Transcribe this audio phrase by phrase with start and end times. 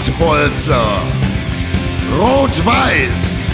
[0.00, 1.02] Pottbolzer.
[2.18, 3.48] Rot-Weiß.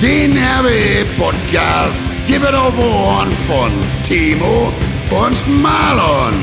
[0.00, 3.72] Den RWE-Podcast gibt auf Ohren von
[4.04, 4.72] Timo
[5.10, 6.34] und Marlon.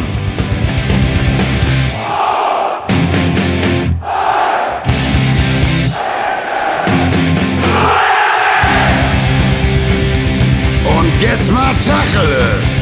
[10.98, 12.75] Und jetzt mal Tacheles.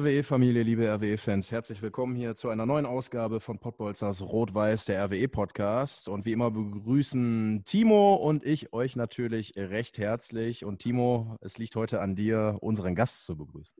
[0.00, 6.08] RWE-Familie, liebe RWE-Fans, herzlich willkommen hier zu einer neuen Ausgabe von Pottbolzers Rot-Weiß, der RWE-Podcast.
[6.08, 10.64] Und wie immer begrüßen Timo und ich euch natürlich recht herzlich.
[10.64, 13.76] Und Timo, es liegt heute an dir, unseren Gast zu begrüßen.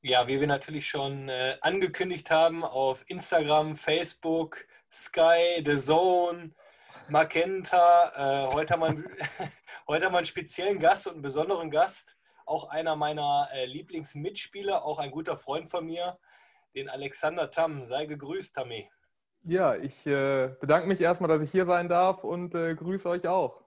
[0.00, 6.52] Ja, wie wir natürlich schon äh, angekündigt haben auf Instagram, Facebook, Sky, The Zone,
[7.10, 8.46] Magenta.
[8.48, 9.10] Äh, heute, haben wir,
[9.88, 12.16] heute haben wir einen speziellen Gast und einen besonderen Gast.
[12.50, 16.18] Auch einer meiner äh, Lieblingsmitspieler, auch ein guter Freund von mir,
[16.74, 17.86] den Alexander Tam.
[17.86, 18.90] Sei gegrüßt, Tammy.
[19.44, 23.28] Ja, ich äh, bedanke mich erstmal, dass ich hier sein darf und äh, grüße euch
[23.28, 23.62] auch.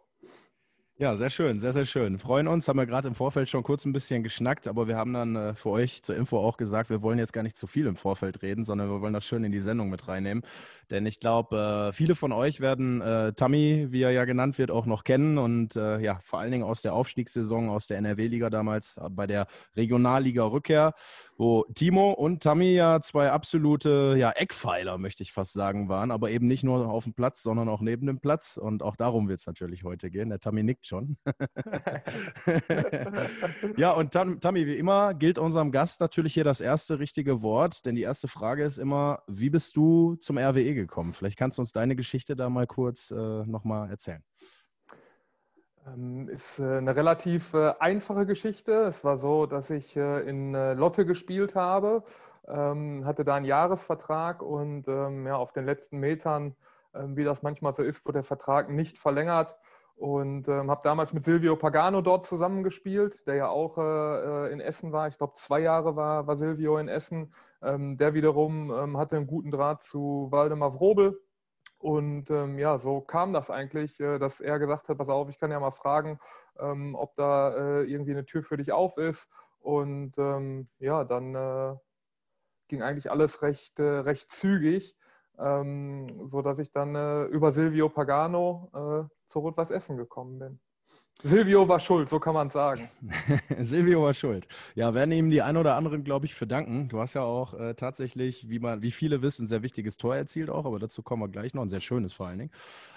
[1.04, 2.18] Ja, sehr schön, sehr, sehr schön.
[2.18, 5.12] Freuen uns, haben wir gerade im Vorfeld schon kurz ein bisschen geschnackt, aber wir haben
[5.12, 7.88] dann äh, für euch zur Info auch gesagt, wir wollen jetzt gar nicht zu viel
[7.88, 10.46] im Vorfeld reden, sondern wir wollen das schön in die Sendung mit reinnehmen.
[10.92, 14.72] Denn ich glaube, äh, viele von euch werden äh, Tammy, wie er ja genannt wird,
[14.72, 18.50] auch noch kennen und äh, ja, vor allen Dingen aus der Aufstiegssaison, aus der NRW-Liga
[18.50, 20.94] damals, äh, bei der Regionalliga-Rückkehr,
[21.38, 26.30] wo Timo und Tammy ja zwei absolute ja, Eckpfeiler, möchte ich fast sagen, waren, aber
[26.30, 28.58] eben nicht nur auf dem Platz, sondern auch neben dem Platz.
[28.58, 30.30] Und auch darum wird es natürlich heute gehen.
[30.30, 31.18] Der Tammy nickt schon.
[33.78, 37.86] ja, und Tam, Tammy, wie immer gilt unserem Gast natürlich hier das erste richtige Wort,
[37.86, 41.14] denn die erste Frage ist immer, wie bist du zum RWE gekommen?
[41.14, 44.24] Vielleicht kannst du uns deine Geschichte da mal kurz äh, nochmal erzählen.
[45.88, 48.74] Ähm, ist äh, eine relativ äh, einfache Geschichte.
[48.84, 52.04] Es war so, dass ich äh, in Lotte gespielt habe,
[52.48, 56.56] ähm, hatte da einen Jahresvertrag und ähm, ja, auf den letzten Metern,
[56.96, 59.56] wie das manchmal so ist, wurde der Vertrag nicht verlängert
[59.96, 63.80] und habe damals mit Silvio Pagano dort zusammengespielt, der ja auch
[64.52, 65.08] in Essen war.
[65.08, 67.34] Ich glaube, zwei Jahre war, war Silvio in Essen.
[67.64, 71.20] Der wiederum hatte einen guten Draht zu Waldemar Wrobel.
[71.84, 75.38] Und ähm, ja, so kam das eigentlich, äh, dass er gesagt hat, pass auf, ich
[75.38, 76.20] kann ja mal fragen,
[76.58, 79.30] ähm, ob da äh, irgendwie eine Tür für dich auf ist.
[79.60, 81.76] Und ähm, ja, dann äh,
[82.70, 84.96] ging eigentlich alles recht, äh, recht zügig
[85.40, 90.60] ähm, sodass ich dann äh, über Silvio Pagano äh, zu Rot-Weiß Essen gekommen bin.
[91.22, 92.90] Silvio war schuld, so kann man sagen.
[93.60, 94.48] Silvio war schuld.
[94.76, 96.90] Ja, werden ihm die ein oder anderen, glaube ich, verdanken.
[96.90, 100.16] Du hast ja auch äh, tatsächlich, wie man, wie viele wissen, ein sehr wichtiges Tor
[100.16, 102.52] erzielt auch, aber dazu kommen wir gleich noch, ein sehr schönes vor allen Dingen.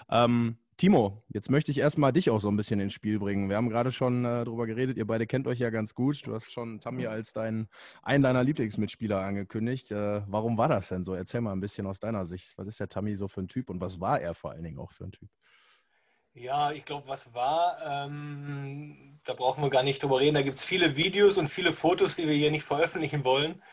[0.09, 3.49] Ähm, Timo, jetzt möchte ich erstmal dich auch so ein bisschen ins Spiel bringen.
[3.49, 6.27] Wir haben gerade schon äh, darüber geredet, ihr beide kennt euch ja ganz gut.
[6.27, 7.67] Du hast schon Tammy als dein,
[8.03, 9.91] einen deiner Lieblingsmitspieler angekündigt.
[9.91, 11.15] Äh, warum war das denn so?
[11.15, 12.57] Erzähl mal ein bisschen aus deiner Sicht.
[12.57, 14.77] Was ist der Tammy so für ein Typ und was war er vor allen Dingen
[14.77, 15.29] auch für ein Typ?
[16.39, 20.35] Ja, ich glaube, was war, ähm, da brauchen wir gar nicht drüber reden.
[20.35, 23.63] Da gibt es viele Videos und viele Fotos, die wir hier nicht veröffentlichen wollen.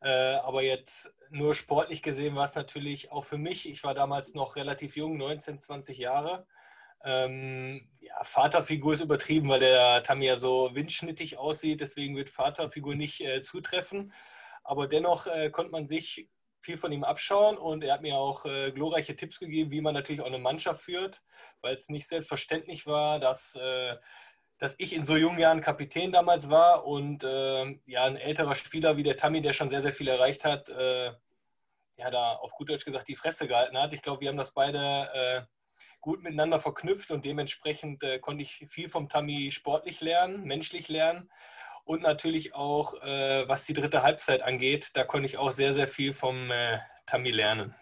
[0.00, 4.34] Äh, aber jetzt nur sportlich gesehen war es natürlich auch für mich, ich war damals
[4.34, 6.46] noch relativ jung, 19, 20 Jahre.
[7.04, 12.94] Ähm, ja, Vaterfigur ist übertrieben, weil der Tammy ja so windschnittig aussieht, deswegen wird Vaterfigur
[12.94, 14.14] nicht äh, zutreffen.
[14.62, 16.30] Aber dennoch äh, konnte man sich
[16.64, 19.94] viel von ihm abschauen und er hat mir auch äh, glorreiche Tipps gegeben, wie man
[19.94, 21.22] natürlich auch eine Mannschaft führt,
[21.60, 23.96] weil es nicht selbstverständlich war, dass, äh,
[24.58, 28.96] dass ich in so jungen Jahren Kapitän damals war und äh, ja, ein älterer Spieler
[28.96, 31.12] wie der Tammy, der schon sehr, sehr viel erreicht hat, äh,
[31.96, 33.92] ja, da auf gut Deutsch gesagt die Fresse gehalten hat.
[33.92, 35.42] Ich glaube, wir haben das beide äh,
[36.00, 41.30] gut miteinander verknüpft und dementsprechend äh, konnte ich viel vom Tammy sportlich lernen, menschlich lernen
[41.84, 45.88] und natürlich auch, äh, was die dritte Halbzeit angeht, da konnte ich auch sehr, sehr
[45.88, 47.74] viel vom äh, Tammy lernen.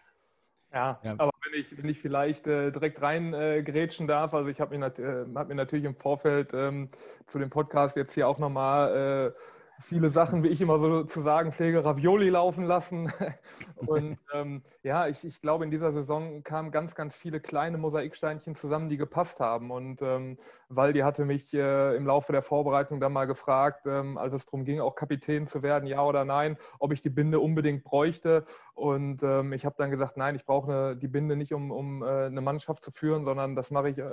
[0.73, 3.63] Ja, ja, aber wenn ich, wenn ich vielleicht äh, direkt rein äh,
[4.07, 6.91] darf, also ich habe mir, äh, hab mir natürlich im Vorfeld ähm,
[7.27, 9.41] zu dem Podcast jetzt hier auch nochmal äh,
[9.83, 13.13] viele Sachen, wie ich immer so zu sagen pflege, Ravioli laufen lassen.
[13.77, 18.55] Und ähm, ja, ich, ich glaube, in dieser Saison kamen ganz, ganz viele kleine Mosaiksteinchen
[18.55, 19.71] zusammen, die gepasst haben.
[19.71, 20.39] Und ähm,
[20.69, 24.65] Waldi hatte mich äh, im Laufe der Vorbereitung dann mal gefragt, ähm, als es darum
[24.65, 28.45] ging, auch Kapitän zu werden, ja oder nein, ob ich die Binde unbedingt bräuchte.
[28.75, 32.27] Und ähm, ich habe dann gesagt, nein, ich brauche die Binde nicht, um, um äh,
[32.27, 34.05] eine Mannschaft zu führen, sondern das mache ich äh,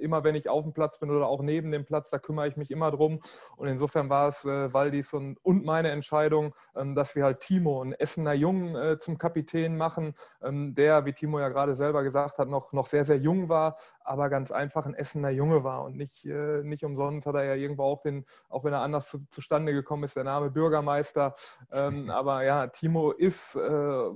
[0.00, 2.56] immer, wenn ich auf dem Platz bin oder auch neben dem Platz, da kümmere ich
[2.56, 3.20] mich immer drum.
[3.56, 7.82] Und insofern war es äh, Waldis und, und meine Entscheidung, ähm, dass wir halt Timo,
[7.82, 12.38] einen Essener Jungen, äh, zum Kapitän machen, ähm, der, wie Timo ja gerade selber gesagt
[12.38, 13.76] hat, noch, noch sehr, sehr jung war,
[14.06, 15.84] aber ganz einfach ein Essener Junge war.
[15.84, 19.08] Und nicht, äh, nicht umsonst hat er ja irgendwo auch den, auch wenn er anders
[19.08, 21.34] zu, zustande gekommen ist, der Name Bürgermeister.
[21.72, 24.10] Ähm, aber ja, Timo ist äh,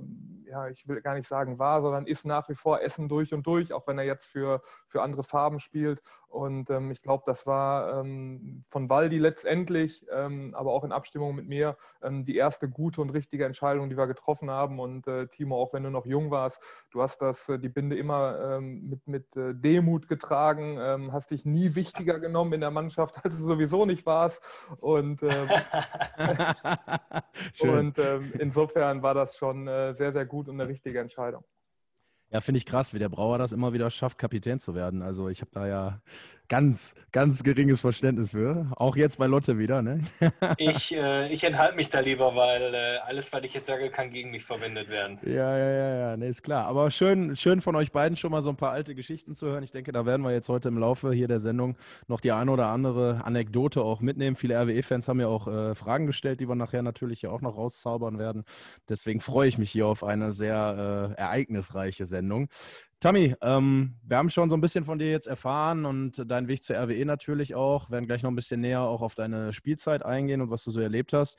[0.51, 3.47] ja, ich will gar nicht sagen war, sondern ist nach wie vor Essen durch und
[3.47, 6.01] durch, auch wenn er jetzt für, für andere Farben spielt.
[6.27, 11.35] Und ähm, ich glaube, das war ähm, von Waldi letztendlich, ähm, aber auch in Abstimmung
[11.35, 14.79] mit mir, ähm, die erste gute und richtige Entscheidung, die wir getroffen haben.
[14.79, 16.61] Und äh, Timo, auch wenn du noch jung warst,
[16.91, 21.31] du hast das, äh, die Binde immer ähm, mit, mit äh, Demut getragen, ähm, hast
[21.31, 24.43] dich nie wichtiger genommen in der Mannschaft, als du sowieso nicht warst.
[24.79, 25.21] Und,
[27.61, 27.97] und
[28.39, 31.43] insofern war das schon äh, sehr, sehr gut und eine richtige Entscheidung.
[32.31, 35.01] Ja, finde ich krass, wie der Brauer das immer wieder schafft, Kapitän zu werden.
[35.01, 36.01] Also ich habe da ja
[36.51, 38.69] ganz, ganz geringes Verständnis für.
[38.75, 40.01] Auch jetzt bei Lotte wieder, ne?
[40.57, 44.11] ich, äh, ich enthalte mich da lieber, weil äh, alles, was ich jetzt sage, kann
[44.11, 45.17] gegen mich verwendet werden.
[45.23, 46.65] Ja, ja, ja, ja, ne, ist klar.
[46.65, 49.63] Aber schön, schön von euch beiden schon mal so ein paar alte Geschichten zu hören.
[49.63, 51.77] Ich denke, da werden wir jetzt heute im Laufe hier der Sendung
[52.09, 54.35] noch die eine oder andere Anekdote auch mitnehmen.
[54.35, 57.55] Viele RWE-Fans haben ja auch äh, Fragen gestellt, die wir nachher natürlich ja auch noch
[57.55, 58.43] rauszaubern werden.
[58.89, 62.49] Deswegen freue ich mich hier auf eine sehr äh, ereignisreiche Sendung.
[63.01, 66.61] Tammy, ähm, wir haben schon so ein bisschen von dir jetzt erfahren und deinen Weg
[66.61, 67.89] zur RWE natürlich auch.
[67.89, 70.69] Wir werden gleich noch ein bisschen näher auch auf deine Spielzeit eingehen und was du
[70.69, 71.35] so erlebt hast.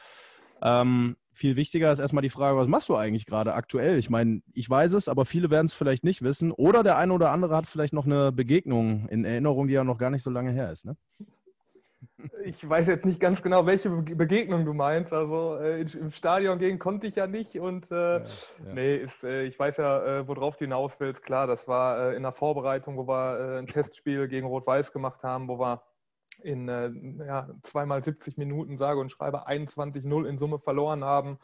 [0.61, 3.97] Ähm, viel wichtiger ist erstmal die Frage, was machst du eigentlich gerade aktuell?
[3.97, 6.51] Ich meine, ich weiß es, aber viele werden es vielleicht nicht wissen.
[6.51, 9.99] Oder der eine oder andere hat vielleicht noch eine Begegnung in Erinnerung, die ja noch
[9.99, 10.85] gar nicht so lange her ist.
[10.85, 10.97] Ne?
[12.45, 15.13] Ich weiß jetzt nicht ganz genau, welche Begegnung du meinst.
[15.13, 18.75] Also äh, im Stadion gehen konnte ich ja nicht und äh, ja, ja.
[18.75, 21.23] nee, ist, äh, ich weiß ja, äh, worauf du hinaus willst.
[21.23, 25.23] Klar, das war äh, in der Vorbereitung, wo wir äh, ein Testspiel gegen Rot-Weiß gemacht
[25.23, 25.83] haben, wo wir
[26.43, 26.67] in
[27.25, 31.39] ja, zweimal 70 Minuten sage und schreibe 21-0 in Summe verloren haben.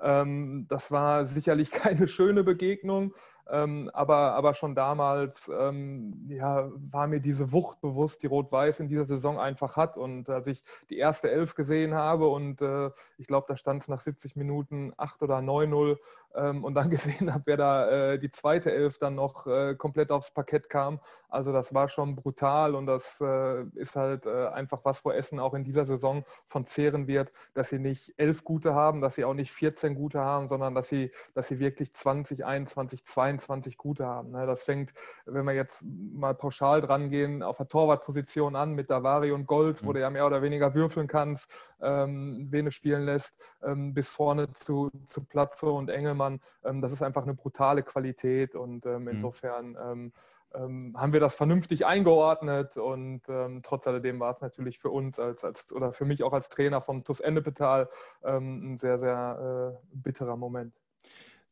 [0.00, 3.14] Ähm, das war sicherlich keine schöne Begegnung.
[3.48, 8.88] Ähm, aber, aber schon damals ähm, ja, war mir diese Wucht bewusst, die Rot-Weiß in
[8.88, 9.96] dieser Saison einfach hat.
[9.96, 13.88] Und als ich die erste Elf gesehen habe und äh, ich glaube, da stand es
[13.88, 15.98] nach 70 Minuten 8 oder 9-0
[16.34, 20.10] ähm, und dann gesehen habe, wer da äh, die zweite Elf dann noch äh, komplett
[20.12, 21.00] aufs Parkett kam.
[21.28, 25.38] Also das war schon brutal und das äh, ist halt äh, einfach was, wo Essen
[25.38, 29.24] auch in dieser Saison von zehren wird, dass sie nicht elf gute haben, dass sie
[29.24, 33.76] auch nicht 14 gute haben, sondern dass sie, dass sie wirklich 20, 21, 22 22
[33.76, 34.30] gute haben.
[34.30, 34.46] Ne?
[34.46, 34.92] Das fängt,
[35.26, 39.82] wenn wir jetzt mal pauschal dran gehen, auf der Torwartposition an mit Davari und Gold,
[39.82, 39.86] mhm.
[39.86, 41.50] wo du ja mehr oder weniger würfeln kannst,
[41.80, 46.40] ähm, wen du spielen lässt, ähm, bis vorne zu, zu Platzo und Engelmann.
[46.64, 49.08] Ähm, das ist einfach eine brutale Qualität und ähm, mhm.
[49.08, 50.12] insofern ähm,
[50.54, 55.18] ähm, haben wir das vernünftig eingeordnet und ähm, trotz alledem war es natürlich für uns
[55.20, 57.88] als, als oder für mich auch als Trainer von TuS Endepetal
[58.24, 60.74] ähm, ein sehr, sehr äh, bitterer Moment.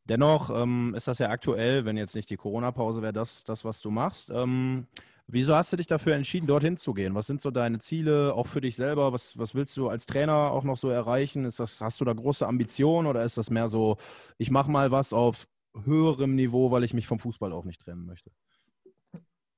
[0.09, 3.81] Dennoch ähm, ist das ja aktuell, wenn jetzt nicht die Corona-Pause wäre, das, das, was
[3.81, 4.31] du machst.
[4.31, 4.87] Ähm,
[5.27, 7.15] wieso hast du dich dafür entschieden, dorthin zu gehen?
[7.15, 9.13] Was sind so deine Ziele, auch für dich selber?
[9.13, 11.45] Was, was willst du als Trainer auch noch so erreichen?
[11.45, 13.99] Ist das, hast du da große Ambitionen oder ist das mehr so,
[14.39, 15.47] ich mache mal was auf
[15.85, 18.31] höherem Niveau, weil ich mich vom Fußball auch nicht trennen möchte?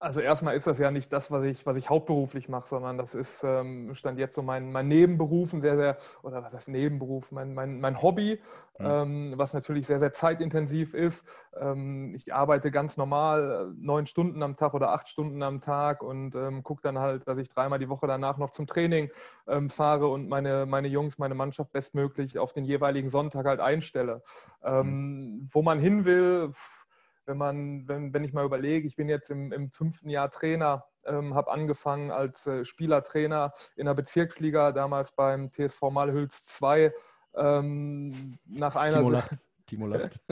[0.02, 3.14] Also erstmal ist das ja nicht das, was ich, was ich hauptberuflich mache, sondern das
[3.14, 7.30] ist, ähm, stand jetzt so mein, mein Nebenberuf, ein sehr, sehr, oder was heißt Nebenberuf,
[7.32, 8.40] mein, mein, mein Hobby,
[8.78, 8.86] mhm.
[8.86, 11.28] ähm, was natürlich sehr, sehr zeitintensiv ist.
[11.54, 16.02] Ähm, ich arbeite ganz normal äh, neun Stunden am Tag oder acht Stunden am Tag
[16.02, 19.10] und ähm, gucke dann halt, dass ich dreimal die Woche danach noch zum Training
[19.48, 24.22] ähm, fahre und meine, meine Jungs, meine Mannschaft bestmöglich auf den jeweiligen Sonntag halt einstelle.
[24.64, 25.48] Mhm.
[25.52, 26.79] Wo man hin will, pff,
[27.26, 30.84] wenn man, wenn, wenn ich mal überlege, ich bin jetzt im, im fünften Jahr Trainer,
[31.06, 36.92] ähm, habe angefangen als äh, Spielertrainer in der Bezirksliga, damals beim TSV Malhüls 2.
[37.36, 39.38] Ähm, nach einer Timo lacht.
[39.66, 40.18] Timo lacht.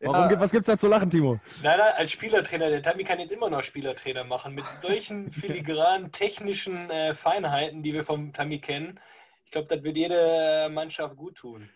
[0.00, 0.40] Warum, ja.
[0.40, 1.40] Was gibt es da zu lachen, Timo?
[1.62, 6.12] Nein, nein, als Spielertrainer, der Tami kann jetzt immer noch Spielertrainer machen, mit solchen filigranen
[6.12, 9.00] technischen äh, Feinheiten, die wir vom Tami kennen.
[9.44, 11.68] Ich glaube, das wird jede Mannschaft gut tun.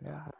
[0.00, 0.30] Ja,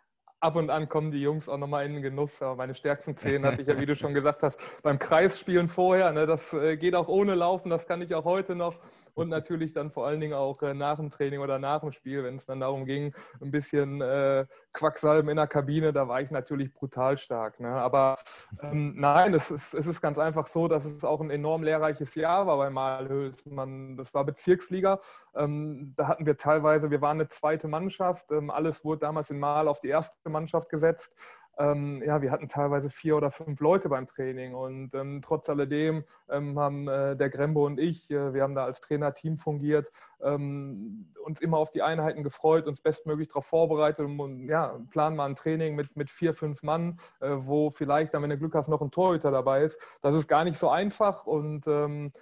[0.43, 2.43] ab und an kommen die Jungs auch nochmal in den Genuss.
[2.43, 6.13] Aber meine stärksten Szenen hatte ich ja, wie du schon gesagt hast, beim Kreisspielen vorher.
[6.13, 8.79] Ne, das äh, geht auch ohne Laufen, das kann ich auch heute noch
[9.15, 12.25] und natürlich dann vor allen Dingen auch äh, nach dem Training oder nach dem Spiel,
[12.25, 16.31] wenn es dann darum ging, ein bisschen äh, Quacksalben in der Kabine, da war ich
[16.31, 17.61] natürlich brutal stark.
[17.61, 17.69] Ne?
[17.69, 18.17] Aber
[18.63, 22.15] ähm, nein, es ist, es ist ganz einfach so, dass es auch ein enorm lehrreiches
[22.15, 23.45] Jahr war bei Malhöls.
[23.47, 25.01] Man, das war Bezirksliga.
[25.35, 28.31] Ähm, da hatten wir teilweise, wir waren eine zweite Mannschaft.
[28.31, 31.15] Ähm, alles wurde damals in Mal auf die erste Mannschaft gesetzt
[31.59, 36.05] ähm, ja, wir hatten teilweise vier oder fünf Leute beim Training und ähm, trotz alledem
[36.31, 39.93] ähm, haben äh, der Grembo und ich, äh, wir haben da als Trainerteam fungiert,
[40.23, 45.27] ähm, uns immer auf die Einheiten gefreut, uns bestmöglich darauf vorbereitet und ja, planen mal
[45.27, 48.69] ein Training mit, mit vier, fünf Mann, äh, wo vielleicht dann, wenn du Glück hast,
[48.69, 49.79] noch ein Torhüter dabei ist.
[50.03, 52.13] Das ist gar nicht so einfach und ähm,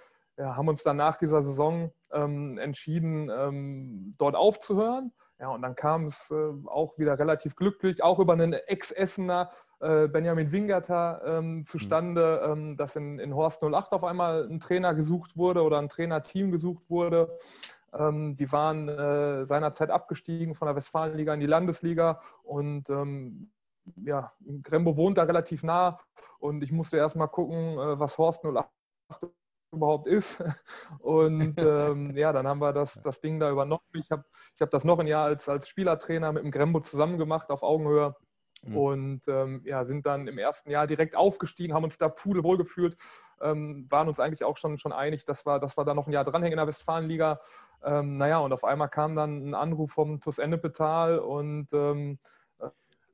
[0.41, 5.13] ja, haben uns dann nach dieser Saison ähm, entschieden, ähm, dort aufzuhören.
[5.39, 10.07] Ja, und dann kam es äh, auch wieder relativ glücklich, auch über einen Ex-Essener äh,
[10.07, 12.51] Benjamin Wingerter ähm, zustande, mhm.
[12.51, 16.51] ähm, dass in, in Horst 08 auf einmal ein Trainer gesucht wurde oder ein Trainerteam
[16.51, 17.37] gesucht wurde.
[17.93, 23.51] Ähm, die waren äh, seinerzeit abgestiegen von der Westfalenliga in die Landesliga und ähm,
[23.95, 24.31] ja,
[24.63, 25.99] Grembo wohnt da relativ nah
[26.39, 28.69] und ich musste erst mal gucken, äh, was Horst 08
[29.71, 30.43] überhaupt ist.
[30.99, 33.81] Und ähm, ja, dann haben wir das, das Ding da übernommen.
[33.93, 34.23] Ich habe
[34.55, 37.63] ich hab das noch ein Jahr als, als Spielertrainer mit dem Grembo zusammen gemacht auf
[37.63, 38.15] Augenhöhe.
[38.63, 38.77] Mhm.
[38.77, 42.95] Und ähm, ja, sind dann im ersten Jahr direkt aufgestiegen, haben uns da pudelwohl gefühlt,
[43.41, 46.13] ähm, waren uns eigentlich auch schon, schon einig, dass wir, dass wir da noch ein
[46.13, 47.39] Jahr dranhängen in der Westfalenliga.
[47.83, 52.19] Ähm, naja, und auf einmal kam dann ein Anruf vom TuS Ennepetal und ähm,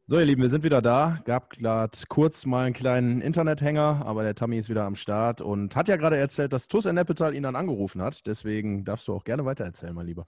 [0.10, 1.20] so, ihr Lieben, wir sind wieder da.
[1.26, 5.76] Gab gerade kurz mal einen kleinen Internethänger, aber der Tammy ist wieder am Start und
[5.76, 8.26] hat ja gerade erzählt, dass TuS Ennepetal ihn dann angerufen hat.
[8.26, 10.26] Deswegen darfst du auch gerne weitererzählen, mein Lieber.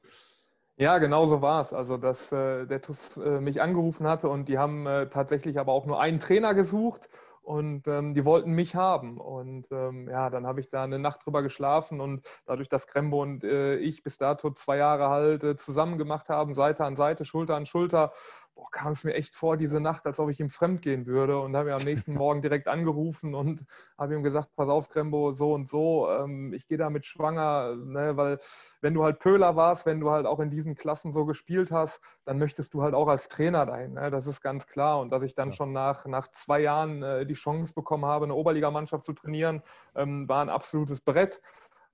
[0.75, 1.71] Ja, genau so war es.
[1.71, 5.71] Also, dass äh, der TuS äh, mich angerufen hatte und die haben äh, tatsächlich aber
[5.71, 7.07] auch nur einen Trainer gesucht
[7.41, 9.17] und ähm, die wollten mich haben.
[9.17, 13.21] Und ähm, ja, dann habe ich da eine Nacht drüber geschlafen und dadurch, dass Krembo
[13.21, 17.55] und äh, ich bis dato zwei Jahre halt zusammen gemacht haben, Seite an Seite, Schulter
[17.55, 18.11] an Schulter,
[18.71, 21.39] kam es mir echt vor, diese Nacht, als ob ich ihm fremd gehen würde.
[21.39, 23.65] Und habe ihn am nächsten Morgen direkt angerufen und
[23.97, 28.17] habe ihm gesagt, pass auf, Krembo, so und so, ähm, ich gehe damit schwanger, ne,
[28.17, 28.39] weil
[28.81, 32.01] wenn du halt Pöhler warst, wenn du halt auch in diesen Klassen so gespielt hast,
[32.25, 33.93] dann möchtest du halt auch als Trainer dahin.
[33.93, 34.09] Ne?
[34.11, 34.99] Das ist ganz klar.
[34.99, 35.55] Und dass ich dann ja.
[35.55, 39.61] schon nach, nach zwei Jahren äh, die Chance bekommen habe, eine Oberligamannschaft zu trainieren,
[39.95, 41.41] ähm, war ein absolutes Brett.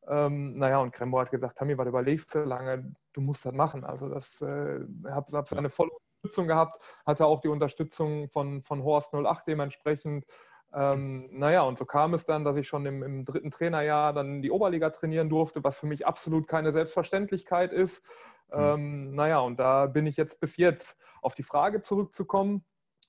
[0.08, 2.96] Ähm, naja, und Krembo hat gesagt, Tammy, was überlegst du lange?
[3.14, 3.84] Du musst das machen.
[3.84, 5.92] Also das äh, habe hab seine volle
[6.26, 10.26] Unterstützung gehabt, hatte auch die Unterstützung von, von Horst 08 dementsprechend.
[10.74, 14.42] Ähm, naja, und so kam es dann, dass ich schon im, im, dritten Trainerjahr dann
[14.42, 18.04] die Oberliga trainieren durfte, was für mich absolut keine Selbstverständlichkeit ist.
[18.52, 18.60] Mhm.
[18.60, 20.98] Ähm, naja, und da bin ich jetzt bis jetzt.
[21.22, 22.64] Auf die Frage zurückzukommen,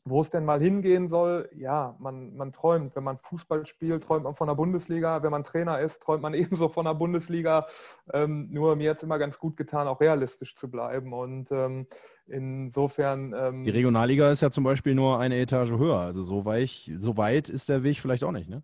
[0.09, 2.95] wo es denn mal hingehen soll, ja, man, man träumt.
[2.95, 5.23] Wenn man Fußball spielt, träumt man von der Bundesliga.
[5.25, 7.67] Wenn man Trainer ist, träumt man ebenso von der Bundesliga.
[8.13, 11.13] Ähm, nur mir hat es immer ganz gut getan, auch realistisch zu bleiben.
[11.13, 11.89] Und ähm,
[12.29, 13.35] insofern.
[13.37, 15.99] Ähm, Die Regionalliga ist ja zum Beispiel nur eine Etage höher.
[15.99, 18.63] Also so, weich, so weit ist der Weg vielleicht auch nicht, ne?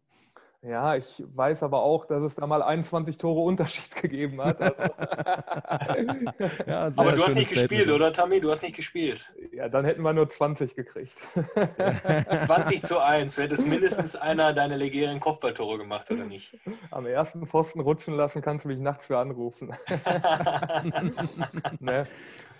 [0.64, 4.60] Ja, ich weiß aber auch, dass es da mal 21 Tore Unterschied gegeben hat.
[4.60, 6.04] Also
[6.66, 8.40] ja, aber du hast nicht gespielt, oder Tammy?
[8.40, 9.34] Du hast nicht gespielt.
[9.50, 11.16] Ja, dann hätten wir nur 20 gekriegt.
[12.36, 13.34] 20 zu 1.
[13.34, 16.56] Du hättest mindestens einer deiner legendären Kopfballtore gemacht, oder nicht?
[16.92, 19.74] Am ersten Pfosten rutschen lassen kannst du mich nachts für anrufen.
[21.80, 22.06] ne?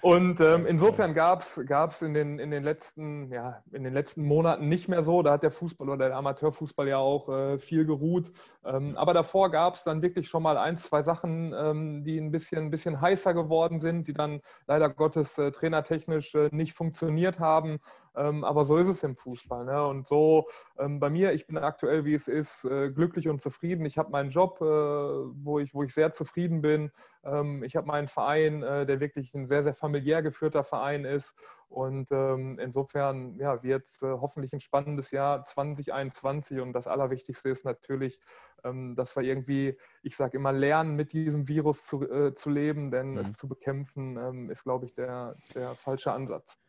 [0.02, 4.68] Und ähm, insofern gab es in den, in, den letzten, ja, in den letzten Monaten
[4.68, 5.22] nicht mehr so.
[5.22, 8.32] Da hat der Fußball oder der Amateurfußball ja auch äh, viel geruht.
[8.64, 12.30] Ähm, aber davor gab es dann wirklich schon mal ein, zwei Sachen, ähm, die ein
[12.30, 17.38] bisschen, ein bisschen heißer geworden sind, die dann leider Gottes äh, trainertechnisch äh, nicht funktioniert
[17.38, 17.78] haben.
[18.14, 19.64] Ähm, aber so ist es im Fußball.
[19.64, 19.86] Ne?
[19.86, 20.46] Und so
[20.78, 23.86] ähm, bei mir, ich bin aktuell, wie es ist, äh, glücklich und zufrieden.
[23.86, 26.90] Ich habe meinen Job, äh, wo, ich, wo ich sehr zufrieden bin.
[27.24, 31.34] Ähm, ich habe meinen Verein, äh, der wirklich ein sehr, sehr familiär geführter Verein ist.
[31.68, 36.60] Und ähm, insofern ja, wird es äh, hoffentlich ein spannendes Jahr 2021.
[36.60, 38.20] Und das Allerwichtigste ist natürlich,
[38.62, 42.90] ähm, dass wir irgendwie, ich sage immer, lernen, mit diesem Virus zu, äh, zu leben,
[42.90, 43.18] denn mhm.
[43.18, 46.61] es zu bekämpfen ähm, ist, glaube ich, der, der falsche Ansatz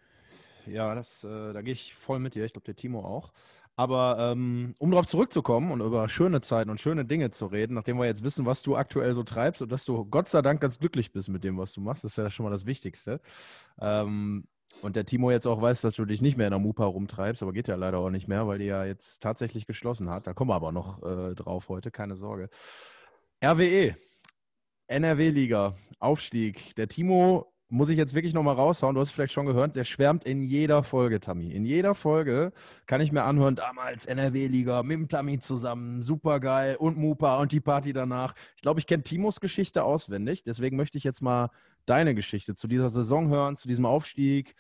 [0.68, 2.46] ja, das, äh, da gehe ich voll mit dir.
[2.46, 3.32] Ich glaube, der Timo auch.
[3.76, 7.98] Aber ähm, um darauf zurückzukommen und über schöne Zeiten und schöne Dinge zu reden, nachdem
[7.98, 10.78] wir jetzt wissen, was du aktuell so treibst und dass du Gott sei Dank ganz
[10.78, 13.20] glücklich bist mit dem, was du machst, ist ja schon mal das Wichtigste.
[13.82, 14.46] Ähm,
[14.82, 17.42] und der Timo jetzt auch weiß, dass du dich nicht mehr in der Mupa rumtreibst,
[17.42, 20.28] aber geht ja leider auch nicht mehr, weil die ja jetzt tatsächlich geschlossen hat.
[20.28, 22.50] Da kommen wir aber noch äh, drauf heute, keine Sorge.
[23.44, 23.96] RWE,
[24.88, 26.76] NRW-Liga, Aufstieg.
[26.76, 29.84] Der Timo muss ich jetzt wirklich nochmal raushauen, du hast es vielleicht schon gehört, der
[29.84, 31.52] schwärmt in jeder Folge, Tammy.
[31.52, 32.54] In jeder Folge
[32.86, 37.52] kann ich mir anhören, damals NRW-Liga mit dem Tammy zusammen, super geil und Mupa und
[37.52, 38.36] die Party danach.
[38.56, 41.50] Ich glaube, ich kenne Timos Geschichte auswendig, deswegen möchte ich jetzt mal
[41.88, 44.54] deine Geschichte zu dieser Saison hören, zu diesem Aufstieg.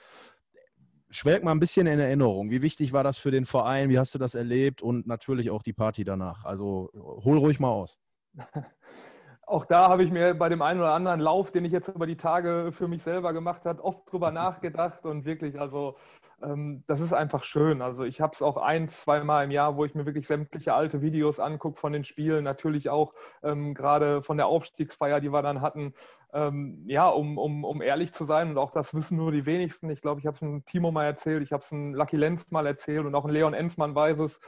[1.12, 2.50] Schwelg mal ein bisschen in Erinnerung.
[2.50, 3.89] Wie wichtig war das für den Verein?
[3.89, 4.82] Wie hast du das erlebt?
[4.82, 6.46] Und natürlich auch die Party danach.
[6.46, 8.00] Also hol ruhig mal aus.
[9.45, 12.07] auch da habe ich mir bei dem einen oder anderen Lauf, den ich jetzt über
[12.07, 15.95] die Tage für mich selber gemacht habe, oft drüber nachgedacht und wirklich, also
[16.41, 17.81] ähm, das ist einfach schön.
[17.81, 21.01] Also ich habe es auch ein, zweimal im Jahr, wo ich mir wirklich sämtliche alte
[21.01, 25.62] Videos angucke von den Spielen, natürlich auch ähm, gerade von der Aufstiegsfeier, die wir dann
[25.62, 25.93] hatten.
[26.33, 29.89] Ähm, ja, um, um, um ehrlich zu sein, und auch das wissen nur die wenigsten.
[29.89, 32.50] Ich glaube, ich habe es einem Timo mal erzählt, ich habe es einem Lucky Lenz
[32.50, 34.39] mal erzählt und auch ein Leon Enzmann weiß es.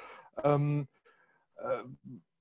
[0.44, 0.88] Ähm,
[1.58, 1.84] äh,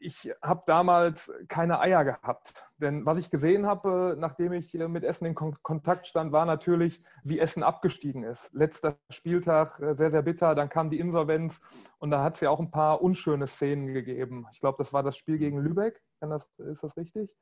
[0.04, 2.52] ich habe damals keine Eier gehabt.
[2.78, 7.38] Denn was ich gesehen habe, nachdem ich mit Essen in Kontakt stand, war natürlich, wie
[7.38, 8.52] Essen abgestiegen ist.
[8.52, 10.54] Letzter Spieltag, äh, sehr, sehr bitter.
[10.54, 11.61] Dann kam die Insolvenz
[11.99, 14.46] und da hat es ja auch ein paar unschöne Szenen gegeben.
[14.52, 16.02] Ich glaube, das war das Spiel gegen Lübeck.
[16.20, 17.34] Das, ist das richtig?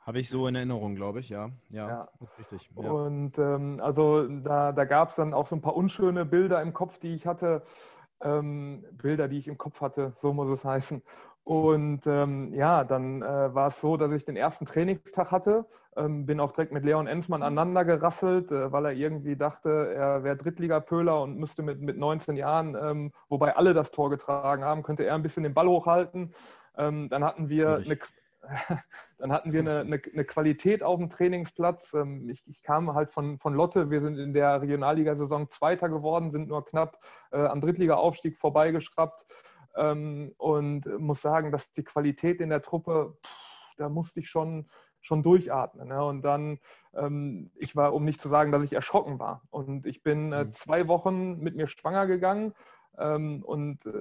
[0.00, 1.50] Habe ich so in Erinnerung, glaube ich, ja.
[1.70, 2.08] Ja, ja.
[2.20, 2.70] ist richtig.
[2.76, 2.90] Ja.
[2.90, 6.74] Und ähm, also da, da gab es dann auch so ein paar unschöne Bilder im
[6.74, 7.62] Kopf, die ich hatte.
[8.20, 11.02] Ähm, Bilder, die ich im Kopf hatte, so muss es heißen.
[11.44, 15.66] Und ähm, ja, dann äh, war es so, dass ich den ersten Trainingstag hatte.
[15.94, 20.24] Ähm, bin auch direkt mit Leon Enzmann aneinander gerasselt, äh, weil er irgendwie dachte, er
[20.24, 24.82] wäre Drittligapöler und müsste mit, mit 19 Jahren, ähm, wobei alle das Tor getragen haben,
[24.82, 26.32] könnte er ein bisschen den Ball hochhalten.
[26.78, 27.98] Ähm, dann hatten wir eine,
[29.18, 31.92] dann hatten wir eine, eine, eine, Qualität auf dem Trainingsplatz.
[31.92, 33.90] Ähm, ich, ich, kam halt von, von Lotte.
[33.90, 37.00] Wir sind in der Regionalligasaison Zweiter geworden, sind nur knapp
[37.32, 39.26] äh, am Drittliga-Aufstieg vorbeigeschraubt
[39.76, 44.68] ähm, und muss sagen, dass die Qualität in der Truppe, pff, da musste ich schon,
[45.00, 45.88] schon durchatmen.
[45.88, 46.04] Ne?
[46.04, 46.58] Und dann,
[46.94, 49.42] ähm, ich war, um nicht zu sagen, dass ich erschrocken war.
[49.50, 50.52] Und ich bin äh, mhm.
[50.52, 52.54] zwei Wochen mit mir schwanger gegangen.
[52.98, 53.92] Ähm, und äh,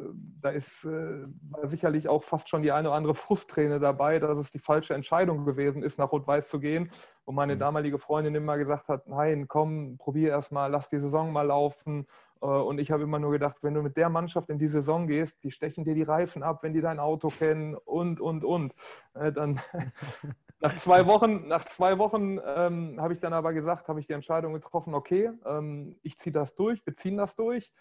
[0.41, 4.37] da ist äh, war sicherlich auch fast schon die eine oder andere Frustträne dabei, dass
[4.37, 6.91] es die falsche Entscheidung gewesen ist, nach Rot-Weiß zu gehen.
[7.25, 7.59] Wo meine mhm.
[7.59, 12.05] damalige Freundin immer gesagt hat, nein, komm, probier erst mal, lass die Saison mal laufen.
[12.41, 15.07] Äh, und ich habe immer nur gedacht, wenn du mit der Mannschaft in die Saison
[15.07, 18.73] gehst, die stechen dir die Reifen ab, wenn die dein Auto kennen und, und, und.
[19.13, 19.59] Dann
[20.59, 24.13] nach zwei Wochen, nach zwei Wochen ähm, habe ich dann aber gesagt, habe ich die
[24.13, 27.71] Entscheidung getroffen, okay, ähm, ich ziehe das durch, wir ziehen das durch.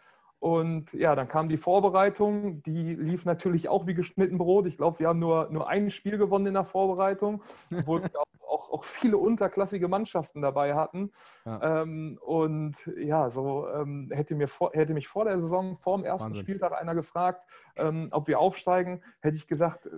[0.42, 4.66] Und ja, dann kam die Vorbereitung, die lief natürlich auch wie geschnitten Brot.
[4.66, 8.32] Ich glaube, wir haben nur, nur ein Spiel gewonnen in der Vorbereitung, obwohl wir auch
[8.52, 11.12] auch, auch viele unterklassige Mannschaften dabei hatten.
[11.44, 11.82] Ja.
[11.82, 16.04] Ähm, und ja, so ähm, hätte, mir vor, hätte mich vor der Saison, vor dem
[16.04, 16.42] ersten Wahnsinn.
[16.42, 19.90] Spieltag einer gefragt, ähm, ob wir aufsteigen, hätte ich gesagt, äh,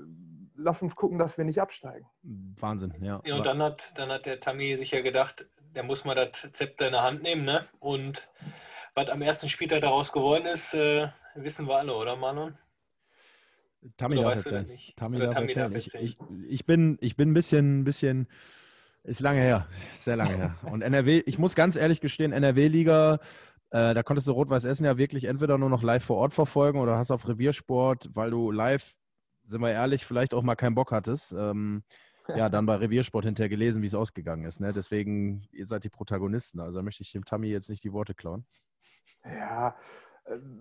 [0.57, 2.07] lass uns gucken, dass wir nicht absteigen.
[2.61, 3.21] Wahnsinn, ja.
[3.25, 6.53] ja und dann hat, dann hat der Tammy sich ja gedacht, der muss mal das
[6.53, 7.65] Zepter in der Hand nehmen, ne?
[7.81, 8.29] Und
[8.95, 12.57] was am ersten Spieltag daraus geworden ist, äh, wissen wir alle, oder Manon?
[13.97, 14.79] Tammy darf erzählen.
[14.97, 15.73] Tammy darf Tammy erzählen.
[15.73, 16.05] Darf erzählen.
[16.05, 18.29] Ich, ich, ich, bin, ich bin ein bisschen, bisschen,
[19.03, 20.57] ist lange her, sehr lange her.
[20.63, 23.21] Und NRW, ich muss ganz ehrlich gestehen, NRW-Liga,
[23.71, 26.79] äh, da konntest du Rot-Weiß Essen ja wirklich entweder nur noch live vor Ort verfolgen
[26.79, 28.95] oder hast auf Reviersport, weil du live,
[29.47, 31.33] sind wir ehrlich, vielleicht auch mal keinen Bock hattest.
[31.33, 31.83] Ähm,
[32.37, 34.61] ja, dann bei Reviersport hinterher gelesen, wie es ausgegangen ist.
[34.61, 34.73] Ne?
[34.73, 36.59] Deswegen, ihr seid die Protagonisten.
[36.59, 38.47] Also möchte ich dem Tammy jetzt nicht die Worte klauen.
[39.25, 39.75] Ja,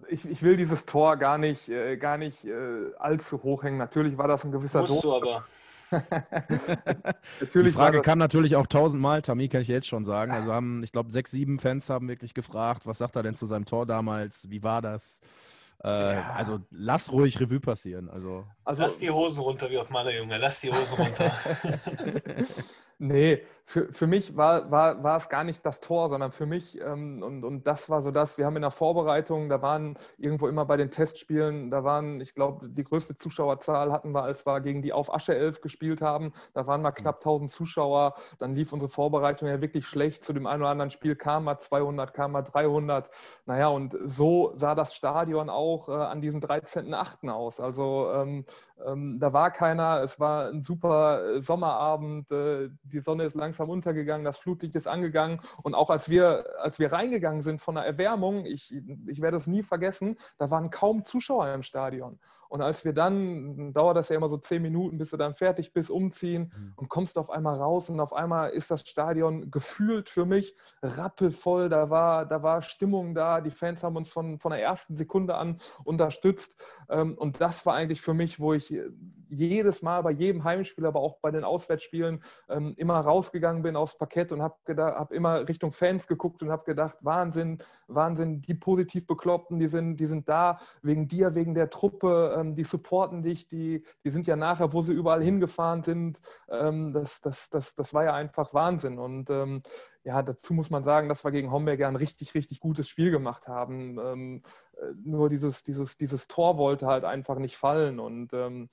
[0.10, 3.78] ich, ich, will dieses Tor gar nicht, äh, gar nicht äh, allzu hoch hängen.
[3.78, 5.46] Natürlich war das ein gewisser Musst du aber.
[7.54, 10.32] Die Frage kam natürlich auch tausendmal, Tami, kann ich jetzt schon sagen.
[10.32, 13.46] Also haben, ich glaube, sechs, sieben Fans haben wirklich gefragt, was sagt er denn zu
[13.46, 14.50] seinem Tor damals?
[14.50, 15.22] Wie war das?
[15.84, 16.34] Äh, ja.
[16.36, 18.10] Also lass ruhig Revue passieren.
[18.10, 20.38] Also, also, lass die Hosen runter, wie auf meiner Junge.
[20.38, 21.32] Lass die Hosen runter.
[23.00, 26.80] Nee, für, für mich war, war, war es gar nicht das Tor, sondern für mich,
[26.82, 30.47] ähm, und, und das war so das, wir haben in der Vorbereitung, da waren irgendwo
[30.47, 34.60] immer bei den Testspielen, da waren, ich glaube, die größte Zuschauerzahl hatten wir, als wir
[34.60, 38.73] gegen die Auf Asche 11 gespielt haben, da waren mal knapp 1000 Zuschauer, dann lief
[38.73, 42.34] unsere Vorbereitung ja wirklich schlecht, zu dem einen oder anderen Spiel kam mal 200, kam
[42.34, 43.10] mal 300,
[43.45, 47.30] naja, und so sah das Stadion auch äh, an diesem 13.8.
[47.30, 48.45] aus, also ähm,
[48.86, 53.53] ähm, da war keiner, es war ein super äh, Sommerabend, äh, die Sonne ist langsam
[53.60, 57.86] untergegangen, das Flutlicht ist angegangen und auch als wir, als wir reingegangen sind von der
[57.86, 58.74] Erwärmung, ich,
[59.08, 62.20] ich werde es nie vergessen, da waren kaum Zuschauer im Stadion.
[62.54, 65.74] Und als wir dann, dauert das ja immer so zehn Minuten, bis du dann fertig
[65.74, 66.74] bist, umziehen mhm.
[66.76, 71.68] und kommst auf einmal raus und auf einmal ist das Stadion gefühlt für mich rappelvoll.
[71.68, 73.42] Da war, da war Stimmung da.
[73.42, 76.56] Die Fans haben uns von, von der ersten Sekunde an unterstützt.
[76.92, 78.72] Ähm, und das war eigentlich für mich, wo ich
[79.30, 83.98] jedes Mal bei jedem Heimspiel, aber auch bei den Auswärtsspielen ähm, immer rausgegangen bin aufs
[83.98, 89.08] Parkett und habe hab immer Richtung Fans geguckt und habe gedacht, Wahnsinn, Wahnsinn, die positiv
[89.08, 93.48] Bekloppten, die sind, die sind da wegen dir, wegen der Truppe, ähm, die supporten dich,
[93.48, 96.20] die, die sind ja nachher, wo sie überall hingefahren sind.
[96.50, 99.00] Ähm, das, das, das, das war ja einfach Wahnsinn.
[99.00, 99.62] Und ähm,
[100.04, 103.12] ja, dazu muss man sagen, dass wir gegen Homberg ja ein richtig, richtig gutes Spiel
[103.12, 103.98] gemacht haben.
[104.00, 104.44] Ähm,
[104.78, 108.00] äh, nur dieses, dieses, dieses Tor wollte halt einfach nicht fallen.
[108.00, 108.70] Und ähm,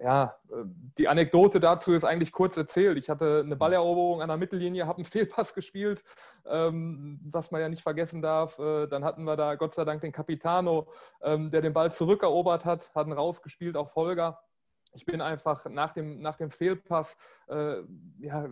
[0.00, 0.64] ja, äh,
[0.96, 2.98] die Anekdote dazu ist eigentlich kurz erzählt.
[2.98, 6.04] Ich hatte eine Balleroberung an der Mittellinie, habe einen Fehlpass gespielt,
[6.46, 8.58] ähm, was man ja nicht vergessen darf.
[8.58, 10.88] Äh, dann hatten wir da Gott sei Dank den Capitano,
[11.22, 14.40] ähm, der den Ball zurückerobert hat, hatten rausgespielt auf Folger.
[14.94, 17.16] Ich bin einfach nach dem, nach dem Fehlpass,
[17.48, 17.82] äh,
[18.20, 18.48] ja,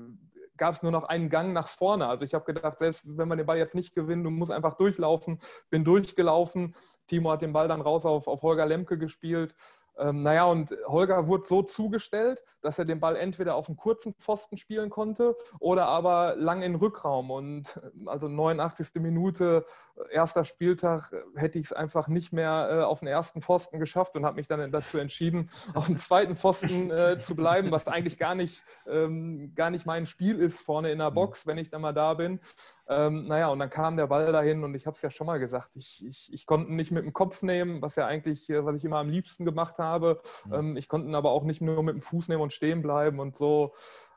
[0.57, 2.09] gab es nur noch einen Gang nach vorne.
[2.09, 4.77] Also ich habe gedacht, selbst wenn man den Ball jetzt nicht gewinnt, du musst einfach
[4.77, 5.39] durchlaufen.
[5.71, 6.75] Bin durchgelaufen.
[7.07, 9.55] Timo hat den Ball dann raus auf, auf Holger Lemke gespielt.
[9.99, 14.15] Ähm, naja, und Holger wurde so zugestellt, dass er den Ball entweder auf einen kurzen
[14.15, 17.31] Pfosten spielen konnte oder aber lang in Rückraum.
[17.31, 18.95] Und äh, also 89.
[18.97, 19.65] Minute,
[19.97, 23.79] äh, erster Spieltag, äh, hätte ich es einfach nicht mehr äh, auf den ersten Pfosten
[23.79, 27.89] geschafft und habe mich dann dazu entschieden, auf dem zweiten Pfosten äh, zu bleiben, was
[27.89, 31.15] eigentlich gar nicht, ähm, gar nicht mein Spiel ist vorne in der mhm.
[31.15, 32.41] Box, wenn ich dann mal da bin.
[32.89, 35.39] Ähm, naja, und dann kam der Ball dahin und ich habe es ja schon mal
[35.39, 38.77] gesagt, ich, ich, ich konnte ihn nicht mit dem Kopf nehmen, was ja eigentlich, was
[38.77, 40.21] ich immer am liebsten gemacht habe.
[40.49, 40.59] Ja.
[40.59, 43.19] Ähm, ich konnte ihn aber auch nicht nur mit dem Fuß nehmen und stehen bleiben
[43.19, 43.75] und so.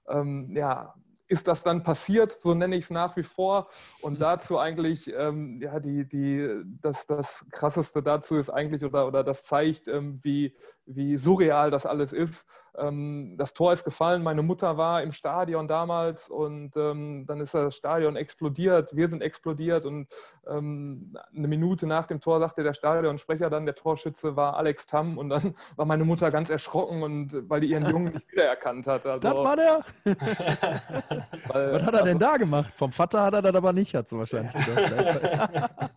[0.08, 0.94] Ähm, ja,
[1.30, 3.68] ist das dann passiert, so nenne ich es nach wie vor.
[4.02, 4.20] Und mhm.
[4.20, 9.44] dazu eigentlich, ähm, ja, die, die, das, das Krasseste dazu ist eigentlich, oder, oder das
[9.44, 12.48] zeigt, ähm, wie, wie surreal das alles ist.
[12.78, 17.54] Ähm, das Tor ist gefallen, meine Mutter war im Stadion damals und ähm, dann ist
[17.54, 20.08] das Stadion explodiert, wir sind explodiert und
[20.48, 25.18] ähm, eine Minute nach dem Tor sagte der Stadionsprecher dann, der Torschütze war Alex Tamm
[25.18, 29.06] und dann war meine Mutter ganz erschrocken und weil die ihren Jungen nicht wiedererkannt hat.
[29.06, 29.82] Also, das war der?
[31.48, 32.74] weil, Was hat er denn also da gemacht?
[32.76, 35.92] Vom Vater hat er das aber nicht, hat sie wahrscheinlich gesagt.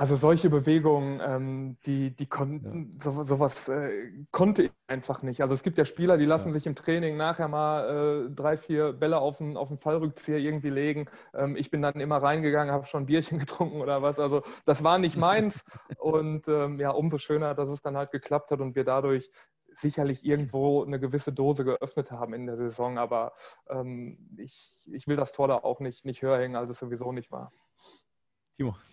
[0.00, 3.04] Also solche Bewegungen, ähm, die, die konnten, ja.
[3.04, 3.90] so, sowas äh,
[4.30, 5.42] konnte ich einfach nicht.
[5.42, 6.54] Also es gibt ja Spieler, die lassen ja.
[6.54, 10.70] sich im Training nachher mal äh, drei, vier Bälle auf den, auf den Fallrückzieher irgendwie
[10.70, 11.06] legen.
[11.34, 14.20] Ähm, ich bin dann immer reingegangen, habe schon ein Bierchen getrunken oder was.
[14.20, 15.64] Also das war nicht meins.
[15.98, 19.28] und ähm, ja, umso schöner, dass es dann halt geklappt hat und wir dadurch
[19.74, 22.98] sicherlich irgendwo eine gewisse Dose geöffnet haben in der Saison.
[22.98, 23.32] Aber
[23.68, 27.12] ähm, ich, ich will das Tor da auch nicht, nicht höher hängen, als es sowieso
[27.12, 27.52] nicht war.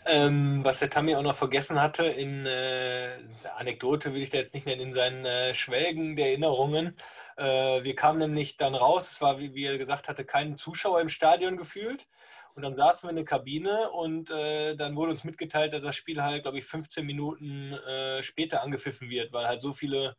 [0.06, 4.38] Ähm, was der Tammy auch noch vergessen hatte, in äh, der Anekdote will ich da
[4.38, 6.96] jetzt nicht nennen, in seinen äh, Schwelgen der Erinnerungen.
[7.36, 11.02] Äh, wir kamen nämlich dann raus, es war, wie, wie, er gesagt hatte, kein Zuschauer
[11.02, 12.08] im Stadion gefühlt.
[12.56, 15.98] Und dann saßen wir in der Kabine und äh, dann wurde uns mitgeteilt, dass das
[15.98, 20.16] Spiel halt, glaube ich, 15 Minuten äh, später angepfiffen wird, weil halt so viele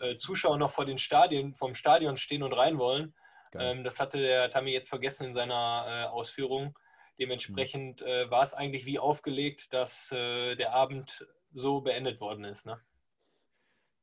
[0.00, 3.14] äh, Zuschauer noch vor den Stadien, vom Stadion stehen und rein wollen.
[3.54, 6.76] Ähm, das hatte der Tammy jetzt vergessen in seiner Ausführung.
[7.18, 12.66] Dementsprechend äh, war es eigentlich wie aufgelegt, dass äh, der Abend so beendet worden ist.
[12.66, 12.78] Ne?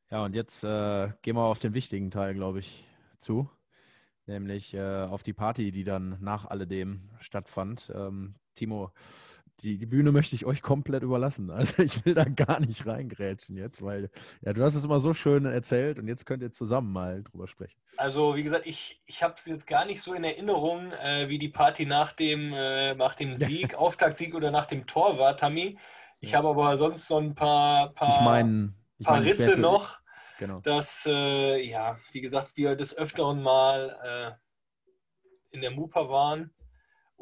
[0.09, 2.83] Ja, und jetzt äh, gehen wir auf den wichtigen Teil, glaube ich,
[3.19, 3.49] zu.
[4.25, 7.91] Nämlich äh, auf die Party, die dann nach alledem stattfand.
[7.93, 8.91] Ähm, Timo,
[9.61, 11.51] die, Bühne möchte ich euch komplett überlassen.
[11.63, 14.09] Also ich will da gar nicht reingrätschen jetzt, weil
[14.41, 17.47] ja, du hast es immer so schön erzählt und jetzt könnt ihr zusammen mal drüber
[17.47, 17.79] sprechen.
[17.95, 21.37] Also wie gesagt, ich, ich habe es jetzt gar nicht so in Erinnerung, äh, wie
[21.37, 25.77] die Party nach dem, äh, nach dem Sieg, Auftaktsieg oder nach dem Tor war, Tammy.
[26.19, 29.99] Ich habe aber sonst so ein paar, paar, ich mein, ich paar mein, Risse noch,
[30.39, 30.59] genau.
[30.61, 34.37] dass, äh, ja, wie gesagt, wir des Öfteren mal
[35.51, 36.53] äh, in der Mupa waren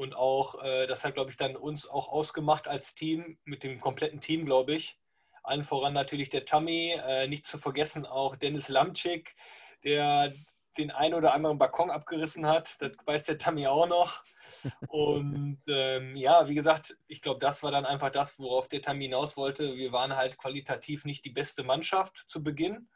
[0.01, 3.79] und auch, äh, das hat, glaube ich, dann uns auch ausgemacht als Team, mit dem
[3.79, 4.99] kompletten Team, glaube ich.
[5.43, 9.35] Allen voran natürlich der Tammy, äh, nicht zu vergessen auch Dennis Lamczyk,
[9.83, 10.33] der
[10.77, 12.81] den einen oder anderen Balkon abgerissen hat.
[12.81, 14.23] Das weiß der Tammy auch noch.
[14.87, 19.05] Und ähm, ja, wie gesagt, ich glaube, das war dann einfach das, worauf der Tammy
[19.05, 19.75] hinaus wollte.
[19.75, 22.89] Wir waren halt qualitativ nicht die beste Mannschaft zu Beginn,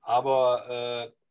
[0.00, 1.21] aber äh,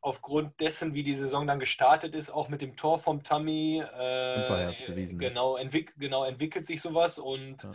[0.00, 4.74] aufgrund dessen, wie die Saison dann gestartet ist, auch mit dem Tor vom Tammy, äh,
[4.86, 7.72] bewiesen, genau, entwick genau entwickelt sich sowas und ja.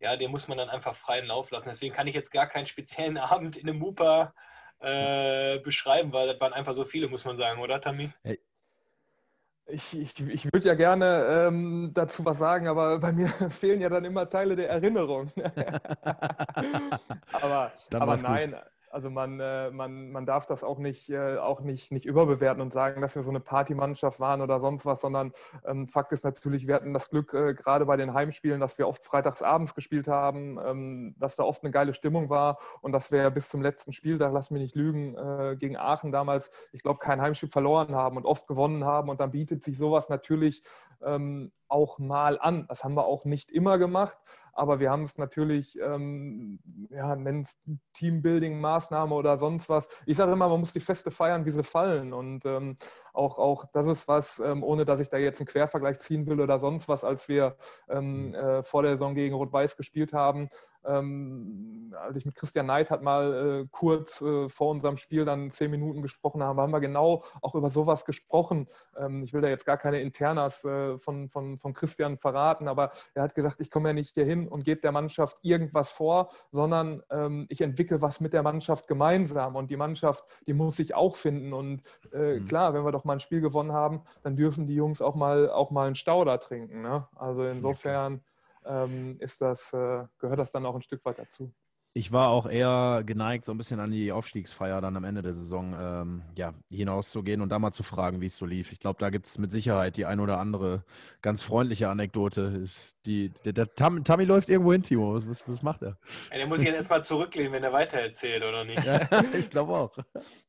[0.00, 1.68] ja, den muss man dann einfach freien Lauf lassen.
[1.68, 4.34] Deswegen kann ich jetzt gar keinen speziellen Abend in einem Mupa
[4.80, 8.12] äh, beschreiben, weil das waren einfach so viele, muss man sagen, oder Tammy?
[8.22, 8.38] Hey.
[9.66, 13.88] Ich, ich, ich würde ja gerne ähm, dazu was sagen, aber bei mir fehlen ja
[13.88, 15.30] dann immer Teile der Erinnerung.
[17.32, 18.60] aber, aber nein, gut.
[18.92, 22.74] Also man, äh, man, man darf das auch nicht, äh, auch nicht, nicht überbewerten und
[22.74, 25.32] sagen, dass wir so eine Partymannschaft waren oder sonst was, sondern
[25.64, 28.86] ähm, Fakt ist natürlich, wir hatten das Glück, äh, gerade bei den Heimspielen, dass wir
[28.86, 33.10] oft freitags abends gespielt haben, ähm, dass da oft eine geile Stimmung war und dass
[33.10, 36.98] wir bis zum letzten Spieltag, lass mich nicht lügen, äh, gegen Aachen damals, ich glaube,
[36.98, 40.62] kein Heimspiel verloren haben und oft gewonnen haben und dann bietet sich sowas natürlich
[41.02, 42.66] ähm, auch mal an.
[42.68, 44.18] Das haben wir auch nicht immer gemacht,
[44.52, 46.58] aber wir haben es natürlich, ähm,
[46.90, 47.58] ja, nennen es
[47.94, 49.88] Teambuilding-Maßnahme oder sonst was.
[50.06, 52.12] Ich sage immer, man muss die Feste feiern, wie sie fallen.
[52.12, 52.76] Und ähm,
[53.12, 56.40] auch, auch das ist was, ähm, ohne dass ich da jetzt einen Quervergleich ziehen will
[56.40, 57.56] oder sonst was, als wir
[57.88, 58.34] ähm, mhm.
[58.34, 60.50] äh, vor der Saison gegen Rot-Weiß gespielt haben,
[60.84, 65.50] ähm, als ich mit Christian Neid hat mal äh, kurz äh, vor unserem Spiel dann
[65.50, 68.68] zehn Minuten gesprochen haben, haben wir genau auch über sowas gesprochen.
[68.96, 72.92] Ähm, ich will da jetzt gar keine Internas äh, von, von, von Christian verraten, aber
[73.14, 76.30] er hat gesagt, ich komme ja nicht hier hin und gebe der Mannschaft irgendwas vor,
[76.50, 80.94] sondern ähm, ich entwickle was mit der Mannschaft gemeinsam und die Mannschaft, die muss sich
[80.94, 82.46] auch finden und äh, mhm.
[82.46, 85.50] klar, wenn wir doch mal ein Spiel gewonnen haben, dann dürfen die Jungs auch mal,
[85.50, 86.82] auch mal einen Stauder trinken.
[86.82, 87.06] Ne?
[87.14, 88.22] Also insofern
[88.66, 91.52] ähm, ist das, äh, gehört das dann auch ein Stück weit dazu.
[91.94, 95.34] Ich war auch eher geneigt, so ein bisschen an die Aufstiegsfeier dann am Ende der
[95.34, 98.72] Saison ähm, ja, hinauszugehen und da mal zu fragen, wie es so lief.
[98.72, 100.84] Ich glaube, da gibt es mit Sicherheit die ein oder andere
[101.20, 102.64] ganz freundliche Anekdote.
[103.04, 105.14] Die, der, der Tam, Tammy läuft irgendwo hin, Timo.
[105.14, 105.98] Was, was, was macht er?
[106.30, 108.82] Ja, der muss sich jetzt erstmal zurücklehnen, wenn er weitererzählt, oder nicht?
[108.82, 109.00] Ja,
[109.38, 109.94] ich glaube auch.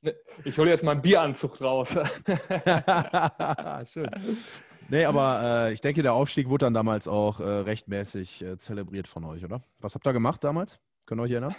[0.02, 1.89] Ne, ich hole jetzt mal einen Bieranzug raus.
[3.91, 4.10] Schön.
[4.89, 9.08] Nee, aber äh, ich denke, der Aufstieg wurde dann damals auch äh, rechtmäßig äh, zelebriert
[9.08, 9.62] von euch, oder?
[9.80, 10.80] Was habt ihr gemacht damals?
[11.06, 11.56] Könnt ihr euch erinnern?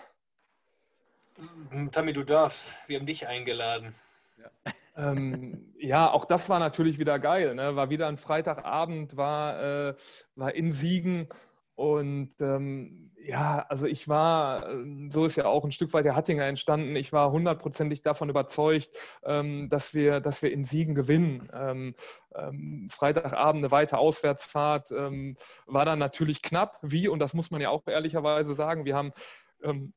[1.70, 2.76] Hm, Tammy, du darfst.
[2.86, 3.94] Wir haben dich eingeladen.
[4.38, 7.54] Ja, ähm, ja auch das war natürlich wieder geil.
[7.54, 7.76] Ne?
[7.76, 9.94] War wieder ein Freitagabend, war, äh,
[10.36, 11.28] war in Siegen.
[11.74, 14.68] Und ähm, ja, also ich war,
[15.08, 18.90] so ist ja auch ein Stück weit der Hattinger entstanden, ich war hundertprozentig davon überzeugt,
[19.24, 21.48] ähm, dass, wir, dass wir in Siegen gewinnen.
[21.52, 21.94] Ähm,
[22.34, 27.60] ähm, Freitagabend eine weite Auswärtsfahrt ähm, war dann natürlich knapp, wie, und das muss man
[27.60, 29.12] ja auch ehrlicherweise sagen, wir haben ähm,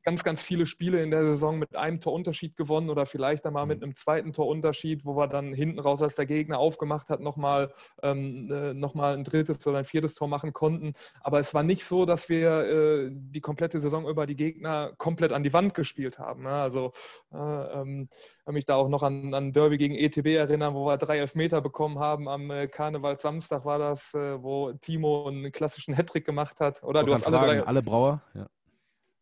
[0.03, 3.79] ganz, ganz viele Spiele in der Saison mit einem Torunterschied gewonnen oder vielleicht einmal mit
[3.79, 3.83] mhm.
[3.83, 8.51] einem zweiten Torunterschied, wo wir dann hinten raus, als der Gegner aufgemacht hat, nochmal ähm,
[8.51, 10.93] äh, noch ein drittes oder ein viertes Tor machen konnten.
[11.21, 15.33] Aber es war nicht so, dass wir äh, die komplette Saison über die Gegner komplett
[15.33, 16.43] an die Wand gespielt haben.
[16.43, 16.49] Ne?
[16.51, 16.91] Also
[17.33, 18.09] äh, ähm,
[18.45, 21.99] mich da auch noch an, an Derby gegen ETB erinnern, wo wir drei Elfmeter bekommen
[21.99, 22.27] haben.
[22.27, 26.83] Am äh, Karneval Samstag war das, äh, wo Timo einen klassischen Hattrick gemacht hat.
[26.83, 27.63] Oder du hast alle drei.
[27.63, 28.47] Alle Brauer, ja.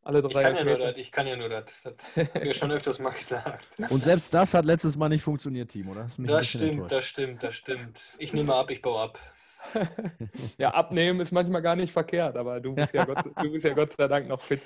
[0.06, 0.30] Alle drei.
[0.30, 1.82] Ich kann, ja nur das, ich kann ja nur das.
[1.82, 3.66] Das habe ich schon öfters mal gesagt.
[3.90, 6.04] Und selbst das hat letztes Mal nicht funktioniert, Team, oder?
[6.04, 6.92] Das, das stimmt, enttäuscht.
[6.92, 8.02] das stimmt, das stimmt.
[8.20, 9.20] Ich nehme ab, ich baue ab.
[10.58, 13.74] ja, abnehmen ist manchmal gar nicht verkehrt, aber du bist ja Gott, du bist ja
[13.74, 14.62] Gott sei Dank noch fit.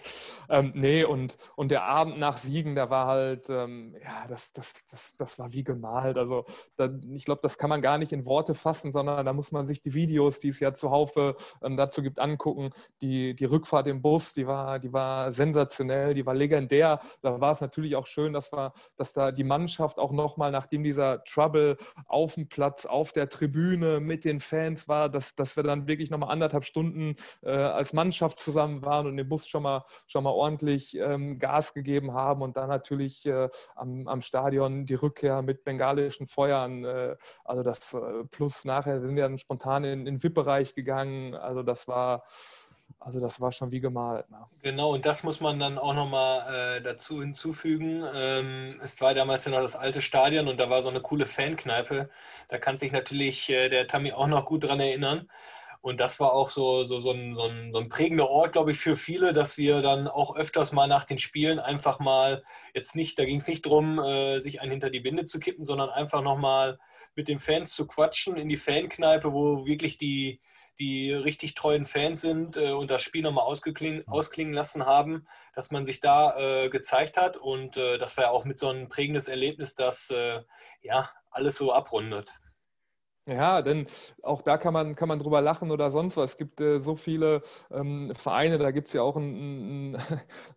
[0.49, 4.85] Ähm, nee, und, und der Abend nach Siegen, da war halt, ähm, ja, das, das,
[4.85, 6.17] das, das war wie gemalt.
[6.17, 9.51] Also da, ich glaube, das kann man gar nicht in Worte fassen, sondern da muss
[9.51, 12.71] man sich die Videos, die es ja zuhauf ähm, dazu gibt, angucken.
[13.01, 16.99] Die, die Rückfahrt im Bus, die war, die war sensationell, die war legendär.
[17.21, 20.83] Da war es natürlich auch schön, dass, wir, dass da die Mannschaft auch nochmal, nachdem
[20.83, 25.63] dieser Trouble auf dem Platz, auf der Tribüne mit den Fans war, dass, dass wir
[25.63, 29.85] dann wirklich nochmal anderthalb Stunden äh, als Mannschaft zusammen waren und den Bus schon mal,
[30.07, 34.95] schon mal ordentlich ähm, Gas gegeben haben und dann natürlich äh, am, am Stadion die
[34.95, 36.83] Rückkehr mit bengalischen Feuern.
[36.83, 41.35] Äh, also das äh, plus nachher sind wir dann spontan in, in den VIP-Bereich gegangen.
[41.35, 42.23] Also das war
[42.99, 44.29] also das war schon wie gemalt.
[44.29, 44.37] Ne?
[44.61, 48.03] Genau, und das muss man dann auch nochmal äh, dazu hinzufügen.
[48.13, 51.25] Ähm, es war damals ja noch das alte Stadion und da war so eine coole
[51.25, 52.09] Fankneipe.
[52.49, 55.29] Da kann sich natürlich äh, der Tammy auch noch gut dran erinnern.
[55.81, 58.71] Und das war auch so, so, so, ein, so, ein, so ein prägender Ort, glaube
[58.71, 62.95] ich, für viele, dass wir dann auch öfters mal nach den Spielen einfach mal, jetzt
[62.95, 65.89] nicht, da ging es nicht darum, äh, sich einen hinter die Binde zu kippen, sondern
[65.89, 66.79] einfach nochmal
[67.15, 70.41] mit den Fans zu quatschen in die Fankneipe, wo wirklich die,
[70.79, 75.71] die richtig treuen Fans sind äh, und das Spiel nochmal ausklingen, ausklingen lassen haben, dass
[75.71, 77.37] man sich da äh, gezeigt hat.
[77.37, 80.41] Und äh, das war ja auch mit so einem prägendes Erlebnis, das äh,
[80.81, 82.39] ja alles so abrundet.
[83.27, 83.85] Ja, denn
[84.23, 86.31] auch da kann man, kann man drüber lachen oder sonst was.
[86.31, 89.97] Es gibt äh, so viele ähm, Vereine, da gibt es ja auch einen,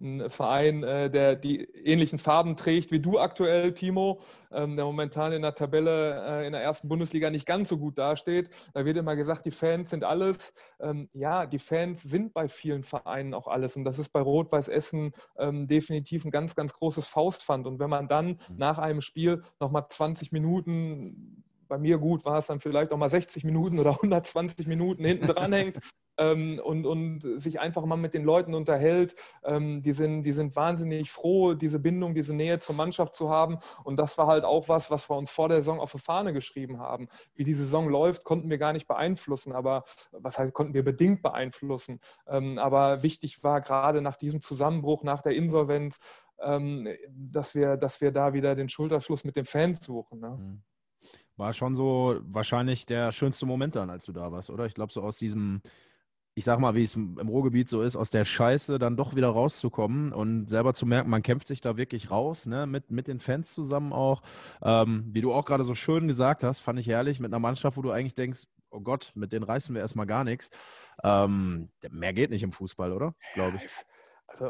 [0.01, 4.20] einen Verein, äh, der die ähnlichen Farben trägt wie du aktuell, Timo,
[4.51, 7.98] ähm, der momentan in der Tabelle äh, in der ersten Bundesliga nicht ganz so gut
[7.98, 8.48] dasteht.
[8.72, 10.55] Da wird immer gesagt, die Fans sind alles.
[10.81, 13.77] Ähm, ja, die Fans sind bei vielen Vereinen auch alles.
[13.77, 17.66] Und das ist bei Rot-Weiß Essen ähm, definitiv ein ganz, ganz großes Faustpfand.
[17.66, 18.37] Und wenn man dann mhm.
[18.57, 23.08] nach einem Spiel nochmal 20 Minuten bei mir gut war es dann vielleicht auch mal
[23.08, 25.78] 60 Minuten oder 120 Minuten hinten dran hängt
[26.18, 29.14] ähm, und, und sich einfach mal mit den Leuten unterhält.
[29.42, 33.56] Ähm, die, sind, die sind wahnsinnig froh, diese Bindung, diese Nähe zur Mannschaft zu haben.
[33.85, 36.35] Und das war halt auch was, was wir uns vor der Saison auf die Fahne
[36.35, 37.08] geschrieben haben.
[37.35, 41.22] Wie die Saison läuft, konnten wir gar nicht beeinflussen, aber was heißt, konnten wir bedingt
[41.22, 42.00] beeinflussen.
[42.26, 46.00] Ähm, aber wichtig war gerade nach diesem Zusammenbruch, nach der Insolvenz,
[46.38, 50.20] ähm, dass, wir, dass wir da wieder den Schulterschluss mit den Fans suchen.
[50.20, 50.37] Ne?
[50.38, 50.62] Mhm.
[51.37, 54.66] War schon so wahrscheinlich der schönste Moment dann, als du da warst, oder?
[54.66, 55.62] Ich glaube, so aus diesem,
[56.35, 59.29] ich sag mal, wie es im Ruhrgebiet so ist, aus der Scheiße dann doch wieder
[59.29, 63.21] rauszukommen und selber zu merken, man kämpft sich da wirklich raus, ne, mit, mit den
[63.21, 64.23] Fans zusammen auch.
[64.62, 67.77] Ähm, wie du auch gerade so schön gesagt hast, fand ich herrlich, mit einer Mannschaft,
[67.77, 70.51] wo du eigentlich denkst, oh Gott, mit denen reißen wir erstmal gar nichts.
[71.03, 73.14] Ähm, mehr geht nicht im Fußball, oder?
[73.35, 73.71] Glaube ich.
[74.27, 74.47] Also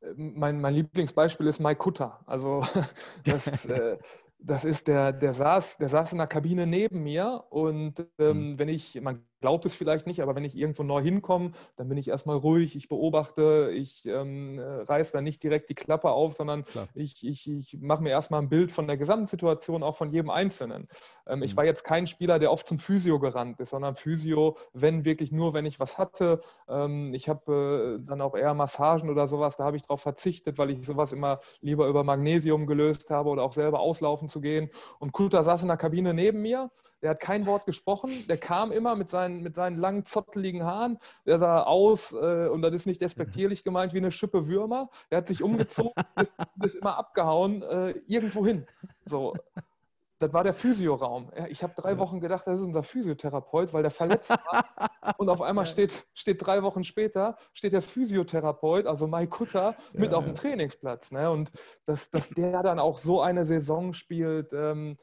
[0.00, 2.20] äh, mein, mein Lieblingsbeispiel ist Mike Kutter.
[2.26, 2.62] Also
[3.24, 3.98] das, äh,
[4.38, 8.58] das ist der, der saß, der saß in der Kabine neben mir und ähm, mhm.
[8.58, 11.98] wenn ich, man glaubt es vielleicht nicht, aber wenn ich irgendwo neu hinkomme, dann bin
[11.98, 16.64] ich erstmal ruhig, ich beobachte, ich ähm, reiße dann nicht direkt die Klappe auf, sondern
[16.94, 20.88] ich, ich, ich mache mir erstmal ein Bild von der Gesamtsituation, auch von jedem Einzelnen.
[21.26, 21.44] Ähm, mhm.
[21.44, 25.32] Ich war jetzt kein Spieler, der oft zum Physio gerannt ist, sondern Physio, wenn wirklich
[25.32, 26.40] nur, wenn ich was hatte.
[26.68, 30.58] Ähm, ich habe äh, dann auch eher Massagen oder sowas, da habe ich darauf verzichtet,
[30.58, 34.70] weil ich sowas immer lieber über Magnesium gelöst habe oder auch selber auslaufen zu gehen.
[34.98, 36.70] Und Kuta saß in der Kabine neben mir,
[37.02, 40.98] der hat kein Wort gesprochen, der kam immer mit seinen, mit seinen langen, zotteligen Haaren,
[41.26, 44.88] der sah aus, äh, und das ist nicht despektierlich gemeint, wie eine Schippe Würmer.
[45.10, 46.32] Der hat sich umgezogen, ist,
[46.64, 48.66] ist immer abgehauen, äh, irgendwo hin.
[49.04, 49.34] So.
[50.18, 51.30] Das war der Physioraum.
[51.50, 54.64] Ich habe drei Wochen gedacht, das ist unser Physiotherapeut, weil der verletzt war.
[55.18, 60.12] Und auf einmal steht, steht drei Wochen später, steht der Physiotherapeut, also Mai Kutter, mit
[60.12, 61.10] ja, auf dem Trainingsplatz.
[61.10, 61.30] Ne?
[61.30, 61.52] Und
[61.84, 64.96] dass, dass der dann auch so eine Saison spielt, ähm,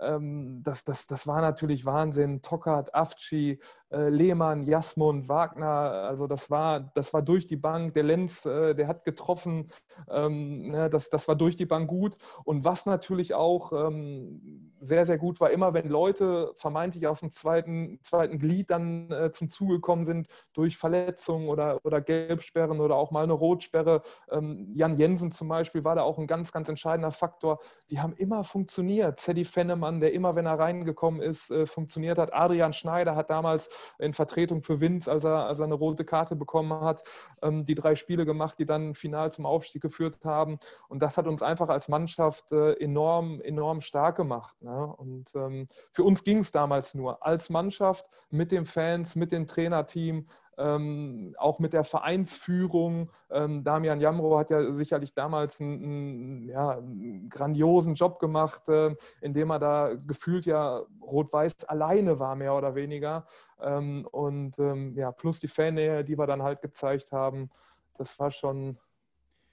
[0.00, 2.42] ähm, das, das, das war natürlich Wahnsinn.
[2.42, 3.60] Tockert, Afci,
[3.90, 7.94] Lehmann, Jasmund, Wagner, also das war, das war durch die Bank.
[7.94, 9.70] Der Lenz, äh, der hat getroffen,
[10.08, 12.16] ähm, ne, das, das war durch die Bank gut.
[12.44, 17.30] Und was natürlich auch ähm, sehr, sehr gut war, immer wenn Leute vermeintlich aus dem
[17.30, 22.94] zweiten, zweiten Glied dann äh, zum Zuge gekommen sind durch Verletzungen oder, oder Gelbsperren oder
[22.94, 24.02] auch mal eine Rotsperre.
[24.30, 27.58] Ähm, Jan Jensen zum Beispiel war da auch ein ganz, ganz entscheidender Faktor.
[27.90, 29.18] Die haben immer funktioniert.
[29.18, 32.32] Zeddy Fennemann, der immer, wenn er reingekommen ist, äh, funktioniert hat.
[32.32, 36.36] Adrian Schneider hat damals in Vertretung für Vince, als er, als er eine rote Karte
[36.36, 37.02] bekommen hat,
[37.42, 40.58] ähm, die drei Spiele gemacht, die dann final zum Aufstieg geführt haben.
[40.88, 44.60] Und das hat uns einfach als Mannschaft äh, enorm, enorm stark gemacht.
[44.62, 44.86] Ne?
[44.96, 49.46] Und ähm, für uns ging es damals nur als Mannschaft mit den Fans, mit dem
[49.46, 50.26] Trainerteam,
[50.60, 53.10] ähm, auch mit der Vereinsführung.
[53.30, 58.94] Ähm, Damian Jamro hat ja sicherlich damals einen, einen, ja, einen grandiosen Job gemacht, äh,
[59.20, 63.26] indem er da gefühlt ja rot-weiß alleine war, mehr oder weniger.
[63.60, 67.50] Ähm, und ähm, ja, plus die Fannähe, die wir dann halt gezeigt haben,
[67.96, 68.78] das war schon,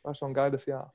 [0.04, 0.93] war schon ein geiles Jahr.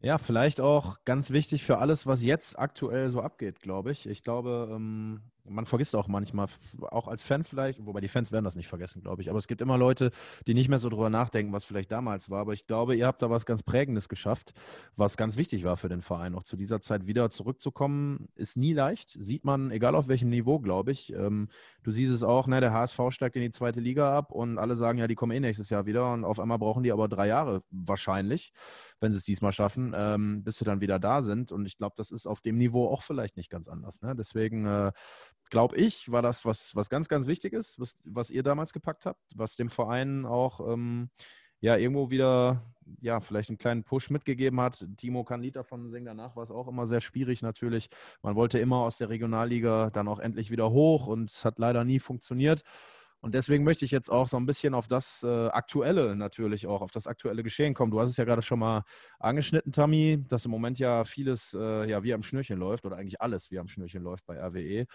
[0.00, 4.06] Ja, vielleicht auch ganz wichtig für alles, was jetzt aktuell so abgeht, glaube ich.
[4.06, 6.48] Ich glaube, ähm, man vergisst auch manchmal,
[6.90, 9.46] auch als Fan vielleicht, wobei die Fans werden das nicht vergessen, glaube ich, aber es
[9.46, 10.10] gibt immer Leute,
[10.46, 12.40] die nicht mehr so drüber nachdenken, was vielleicht damals war.
[12.40, 14.52] Aber ich glaube, ihr habt da was ganz Prägendes geschafft,
[14.96, 16.34] was ganz wichtig war für den Verein.
[16.34, 19.10] Auch zu dieser Zeit wieder zurückzukommen, ist nie leicht.
[19.10, 21.12] Sieht man, egal auf welchem Niveau, glaube ich.
[21.12, 21.48] Ähm,
[21.82, 24.76] du siehst es auch, ne, der HSV steigt in die zweite Liga ab und alle
[24.76, 27.26] sagen, ja, die kommen eh nächstes Jahr wieder und auf einmal brauchen die aber drei
[27.26, 28.52] Jahre wahrscheinlich,
[29.00, 31.52] wenn sie es diesmal schaffen, ähm, bis sie dann wieder da sind.
[31.52, 34.00] Und ich glaube, das ist auf dem Niveau auch vielleicht nicht ganz anders.
[34.00, 34.14] Ne?
[34.16, 34.92] Deswegen äh,
[35.54, 39.06] glaube ich, war das was, was ganz, ganz wichtig ist, was, was ihr damals gepackt
[39.06, 41.10] habt, was dem Verein auch ähm,
[41.60, 44.84] ja irgendwo wieder ja, vielleicht einen kleinen Push mitgegeben hat.
[44.96, 47.88] Timo kann Lied davon singen, danach war es auch immer sehr schwierig natürlich.
[48.20, 51.84] Man wollte immer aus der Regionalliga dann auch endlich wieder hoch und es hat leider
[51.84, 52.64] nie funktioniert.
[53.20, 56.82] Und deswegen möchte ich jetzt auch so ein bisschen auf das äh, Aktuelle natürlich auch,
[56.82, 57.92] auf das aktuelle Geschehen kommen.
[57.92, 58.82] Du hast es ja gerade schon mal
[59.20, 63.22] angeschnitten, Tammy, dass im Moment ja vieles äh, ja wie am Schnürchen läuft oder eigentlich
[63.22, 64.86] alles wie am Schnürchen läuft bei RWE.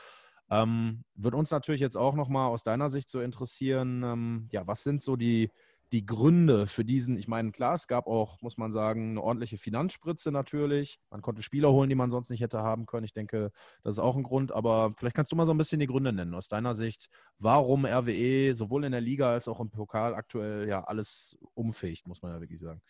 [0.52, 4.84] Ähm, wird uns natürlich jetzt auch nochmal aus deiner Sicht so interessieren, ähm, ja, was
[4.84, 5.52] sind so die,
[5.92, 9.58] die Gründe für diesen, ich meine, klar, es gab auch, muss man sagen, eine ordentliche
[9.58, 11.00] Finanzspritze natürlich.
[11.10, 13.06] Man konnte Spieler holen, die man sonst nicht hätte haben können.
[13.06, 13.52] Ich denke,
[13.84, 16.14] das ist auch ein Grund, aber vielleicht kannst du mal so ein bisschen die Gründe
[16.14, 17.10] nennen aus deiner Sicht,
[17.40, 22.22] warum RWE sowohl in der Liga als auch im Pokal aktuell ja alles umfähigt, muss
[22.22, 22.82] man ja wirklich sagen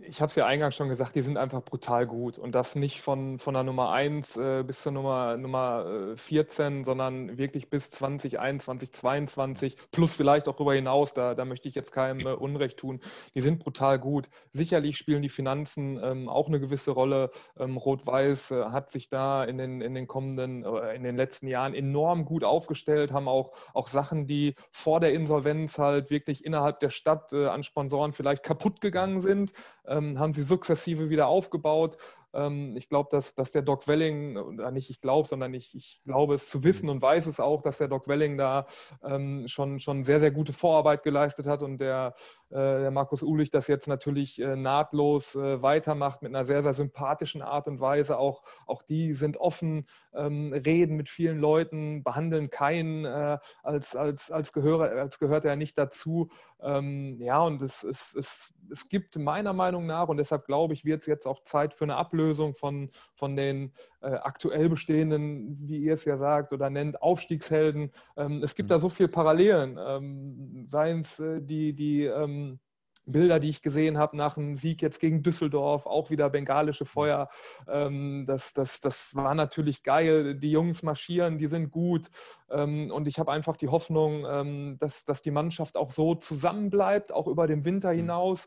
[0.00, 2.38] ich habe es ja eingangs schon gesagt, die sind einfach brutal gut.
[2.38, 6.84] Und das nicht von, von der Nummer 1 äh, bis zur Nummer, Nummer äh, 14,
[6.84, 11.12] sondern wirklich bis 2021, 2022, plus vielleicht auch darüber hinaus.
[11.12, 13.00] Da, da möchte ich jetzt keinem äh, Unrecht tun.
[13.34, 14.30] Die sind brutal gut.
[14.52, 17.30] Sicherlich spielen die Finanzen ähm, auch eine gewisse Rolle.
[17.58, 21.46] Ähm, Rot-Weiß äh, hat sich da in den, in den kommenden, äh, in den letzten
[21.46, 26.80] Jahren enorm gut aufgestellt, haben auch, auch Sachen, die vor der Insolvenz halt wirklich innerhalb
[26.80, 29.52] der Stadt äh, an Sponsoren vielleicht kaputt gegangen sind
[29.86, 31.96] ähm, haben sie sukzessive wieder aufgebaut.
[32.34, 36.00] Ähm, ich glaube, dass, dass der Doc Welling, oder nicht ich glaube, sondern ich, ich
[36.04, 38.66] glaube es zu wissen und weiß es auch, dass der Doc Welling da
[39.02, 42.14] ähm, schon, schon sehr, sehr gute Vorarbeit geleistet hat und der,
[42.50, 46.72] äh, der Markus Uhlich das jetzt natürlich äh, nahtlos äh, weitermacht mit einer sehr, sehr
[46.72, 48.18] sympathischen Art und Weise.
[48.18, 54.30] Auch, auch die sind offen, ähm, reden mit vielen Leuten, behandeln keinen äh, als, als,
[54.30, 56.30] als, gehöre, als gehört er nicht dazu.
[56.60, 60.84] Ähm, ja, und es, es, es, es gibt meiner Meinung nach, und deshalb glaube ich,
[60.84, 65.58] wird es jetzt auch Zeit für eine Ablösung Auflösung von, von den äh, aktuell bestehenden,
[65.68, 67.90] wie ihr es ja sagt oder nennt, Aufstiegshelden.
[68.16, 68.74] Ähm, es gibt mhm.
[68.74, 69.78] da so viele Parallelen.
[69.78, 72.58] Ähm, seien es äh, die, die ähm,
[73.06, 77.28] Bilder, die ich gesehen habe nach dem Sieg jetzt gegen Düsseldorf, auch wieder bengalische Feuer.
[77.68, 80.34] Ähm, das, das, das war natürlich geil.
[80.34, 82.08] Die Jungs marschieren, die sind gut.
[82.50, 87.12] Ähm, und ich habe einfach die Hoffnung, ähm, dass, dass die Mannschaft auch so zusammenbleibt,
[87.12, 87.96] auch über den Winter mhm.
[87.96, 88.46] hinaus.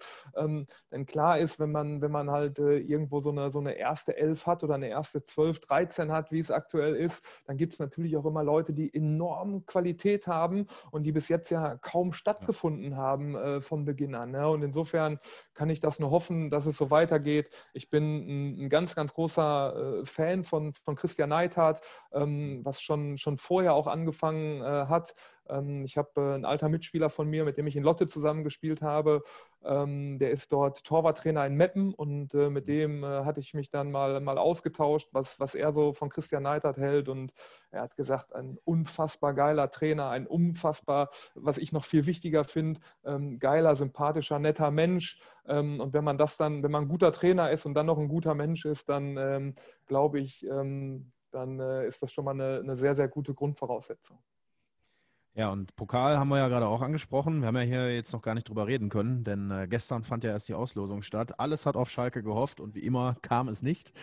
[0.91, 4.17] Denn klar ist, wenn man, wenn man halt äh, irgendwo so eine, so eine erste
[4.17, 7.79] Elf hat oder eine erste 12, 13 hat, wie es aktuell ist, dann gibt es
[7.79, 12.97] natürlich auch immer Leute, die enorm Qualität haben und die bis jetzt ja kaum stattgefunden
[12.97, 14.31] haben äh, von Beginn an.
[14.47, 14.53] Ne?
[14.53, 15.19] Und insofern
[15.53, 17.49] kann ich das nur hoffen, dass es so weitergeht.
[17.73, 21.81] Ich bin ein, ganz, ganz großer äh, Fan von, von Christian Neithardt,
[22.13, 25.13] ähm, was schon, schon vorher auch angefangen äh, hat.
[25.49, 28.81] Ähm, ich habe äh, einen alter Mitspieler von mir, mit dem ich in Lotte zusammengespielt
[28.81, 29.23] habe.
[29.63, 33.69] Ähm, der ist dort Torwarttrainer in Meppen und äh, mit dem äh, hatte ich mich
[33.69, 37.09] dann mal, mal ausgetauscht, was, was er so von Christian Neithardt hält.
[37.09, 37.33] Und
[37.71, 42.79] er hat gesagt, ein unfassbar geiler Trainer, ein unfassbar, was ich noch viel wichtiger finde,
[43.03, 45.19] ähm, geiler, sympathischer, netter Mensch.
[45.45, 48.09] und wenn man das dann, wenn man ein guter Trainer ist und dann noch ein
[48.09, 49.55] guter Mensch ist, dann
[49.85, 54.19] glaube ich, dann ist das schon mal eine, eine sehr, sehr gute Grundvoraussetzung.
[55.37, 57.41] Ja, und Pokal haben wir ja gerade auch angesprochen.
[57.41, 60.23] Wir haben ja hier jetzt noch gar nicht drüber reden können, denn äh, gestern fand
[60.23, 61.39] ja erst die Auslosung statt.
[61.39, 63.93] Alles hat auf Schalke gehofft und wie immer kam es nicht.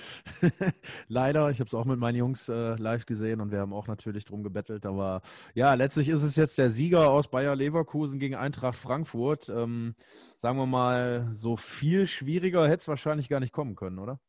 [1.09, 3.89] Leider, ich habe es auch mit meinen Jungs äh, live gesehen und wir haben auch
[3.89, 4.87] natürlich drum gebettelt.
[4.87, 5.23] Aber
[5.55, 9.49] ja, letztlich ist es jetzt der Sieger aus Bayer Leverkusen gegen Eintracht Frankfurt.
[9.49, 9.97] Ähm,
[10.37, 14.21] sagen wir mal, so viel schwieriger hätte es wahrscheinlich gar nicht kommen können, oder?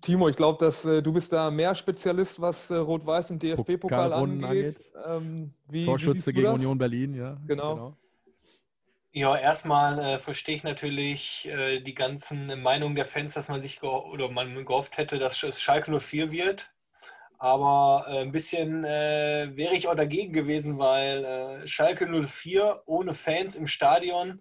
[0.00, 4.12] Timo, ich glaube, dass äh, du bist da mehr Spezialist, was äh, Rot-Weiß im DFB-Pokal
[4.12, 4.44] angeht.
[4.44, 4.76] angeht.
[5.06, 6.54] Ähm, wie, Torschütze wie gegen das?
[6.54, 7.38] Union Berlin, ja.
[7.46, 7.74] Genau.
[7.74, 7.96] genau.
[9.14, 13.82] Ja, erstmal äh, verstehe ich natürlich äh, die ganzen Meinungen der Fans, dass man sich
[13.82, 16.70] oder man gehofft hätte, dass es Schalke 04 wird.
[17.38, 23.56] Aber äh, ein bisschen äh, wäre ich auch dagegen gewesen, weil Schalke 04 ohne Fans
[23.56, 24.40] im Stadion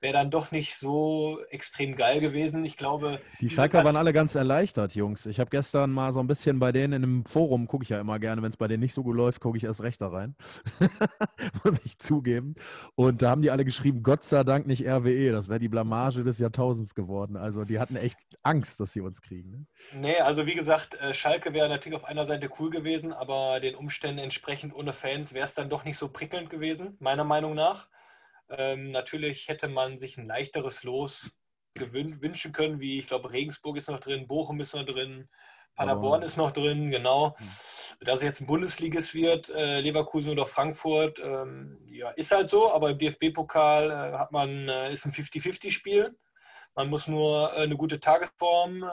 [0.00, 2.64] wäre dann doch nicht so extrem geil gewesen.
[2.64, 3.20] Ich glaube.
[3.40, 5.26] Die Schalker waren alle ganz erleichtert, Jungs.
[5.26, 8.00] Ich habe gestern mal so ein bisschen bei denen in einem Forum, gucke ich ja
[8.00, 10.08] immer gerne, wenn es bei denen nicht so gut läuft, gucke ich erst recht da
[10.08, 10.36] rein.
[11.64, 12.54] Muss ich zugeben.
[12.94, 15.32] Und da haben die alle geschrieben, Gott sei Dank nicht RWE.
[15.32, 17.36] Das wäre die Blamage des Jahrtausends geworden.
[17.36, 19.50] Also die hatten echt Angst, dass sie uns kriegen.
[19.50, 19.66] Ne?
[19.94, 23.74] Nee, also wie gesagt, äh, Schalke wäre natürlich auf einer Seite cool gewesen, aber den
[23.74, 27.88] Umständen entsprechend ohne Fans wäre es dann doch nicht so prickelnd gewesen, meiner Meinung nach.
[28.48, 31.30] Ähm, natürlich hätte man sich ein leichteres Los
[31.74, 35.28] wünschen können, wie ich glaube, Regensburg ist noch drin, Bochum ist noch drin,
[35.76, 36.24] Paderborn oh.
[36.24, 37.36] ist noch drin, genau.
[37.36, 37.46] Hm.
[38.00, 42.72] Dass es jetzt ein Bundesligist wird, äh, Leverkusen oder Frankfurt, ähm, ja, ist halt so,
[42.72, 46.16] aber im DFB-Pokal äh, hat man, äh, ist ein 50-50-Spiel.
[46.74, 48.86] Man muss nur äh, eine gute Tagesform äh,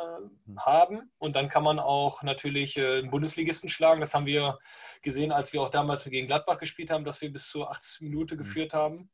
[0.45, 0.59] hm.
[0.59, 4.01] haben und dann kann man auch natürlich äh, einen Bundesligisten schlagen.
[4.01, 4.59] Das haben wir
[5.01, 8.35] gesehen, als wir auch damals gegen Gladbach gespielt haben, dass wir bis zur 80 Minute
[8.35, 8.39] hm.
[8.39, 9.09] geführt haben.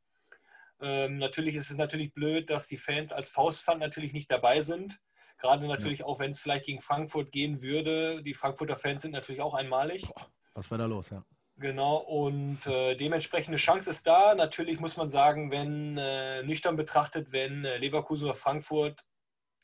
[0.80, 5.00] Ähm, natürlich ist es natürlich blöd, dass die Fans als Faustpfand natürlich nicht dabei sind.
[5.38, 6.06] Gerade natürlich ja.
[6.06, 8.22] auch, wenn es vielleicht gegen Frankfurt gehen würde.
[8.22, 10.02] Die Frankfurter Fans sind natürlich auch einmalig.
[10.02, 11.24] Boah, was wäre da los, ja.
[11.56, 14.34] Genau, und äh, dementsprechende Chance ist da.
[14.34, 19.04] Natürlich muss man sagen, wenn äh, nüchtern betrachtet, wenn äh, Leverkusen oder Frankfurt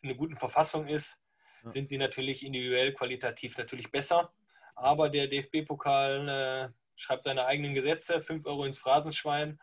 [0.03, 1.23] in einer guten Verfassung ist,
[1.63, 1.71] ja.
[1.71, 4.31] sind sie natürlich individuell qualitativ natürlich besser.
[4.75, 9.59] Aber der DFB-Pokal äh, schreibt seine eigenen Gesetze, 5 Euro ins Phrasenschwein.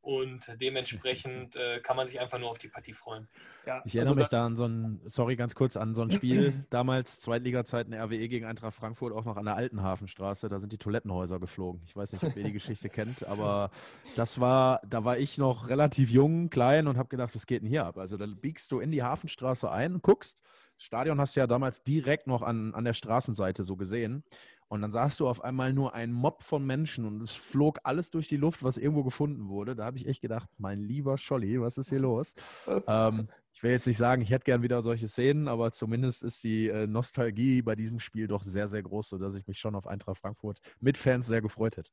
[0.00, 3.28] Und dementsprechend äh, kann man sich einfach nur auf die Partie freuen.
[3.66, 6.10] Ja, ich erinnere also mich da an so ein, sorry, ganz kurz, an so ein
[6.10, 10.48] Spiel, damals Zweitliga-Zeiten RWE gegen Eintracht Frankfurt, auch noch an der alten Hafenstraße.
[10.48, 11.82] Da sind die Toilettenhäuser geflogen.
[11.86, 13.70] Ich weiß nicht, ob ihr die Geschichte kennt, aber
[14.16, 17.68] das war, da war ich noch relativ jung, klein und habe gedacht, was geht denn
[17.68, 17.98] hier ab?
[17.98, 20.42] Also da biegst du in die Hafenstraße ein, guckst,
[20.78, 24.22] das Stadion hast du ja damals direkt noch an, an der Straßenseite so gesehen.
[24.68, 28.10] Und dann sahst du auf einmal nur einen Mob von Menschen und es flog alles
[28.10, 29.74] durch die Luft, was irgendwo gefunden wurde.
[29.74, 32.34] Da habe ich echt gedacht, mein lieber Scholli, was ist hier los?
[32.86, 33.28] ähm,
[33.58, 36.68] ich will jetzt nicht sagen, ich hätte gern wieder solche Szenen, aber zumindest ist die
[36.68, 40.18] äh, Nostalgie bei diesem Spiel doch sehr, sehr groß, sodass ich mich schon auf Eintracht
[40.18, 41.90] Frankfurt mit Fans sehr gefreut hätte.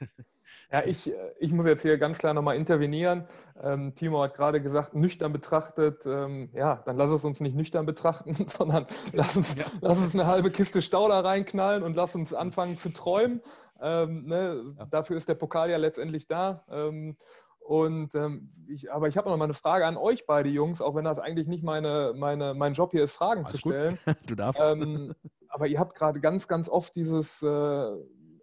[0.72, 3.28] Ja, ich, äh, ich muss jetzt hier ganz klar nochmal intervenieren.
[3.60, 6.06] Ähm, Timo hat gerade gesagt, nüchtern betrachtet.
[6.06, 9.66] Ähm, ja, dann lass es uns nicht nüchtern betrachten, sondern lass uns, ja.
[9.82, 13.42] lass uns eine halbe Kiste Stauder reinknallen und lass uns anfangen zu träumen.
[13.82, 14.74] Ähm, ne?
[14.78, 14.86] ja.
[14.86, 16.64] Dafür ist der Pokal ja letztendlich da.
[17.68, 20.94] Und ähm, ich, aber ich habe noch mal eine Frage an euch beide Jungs, auch
[20.94, 23.98] wenn das eigentlich nicht meine, meine, mein Job hier ist, Fragen Alles zu stellen.
[24.26, 24.58] Du darfst.
[24.58, 25.14] Ähm,
[25.50, 27.90] aber ihr habt gerade ganz, ganz oft dieses äh,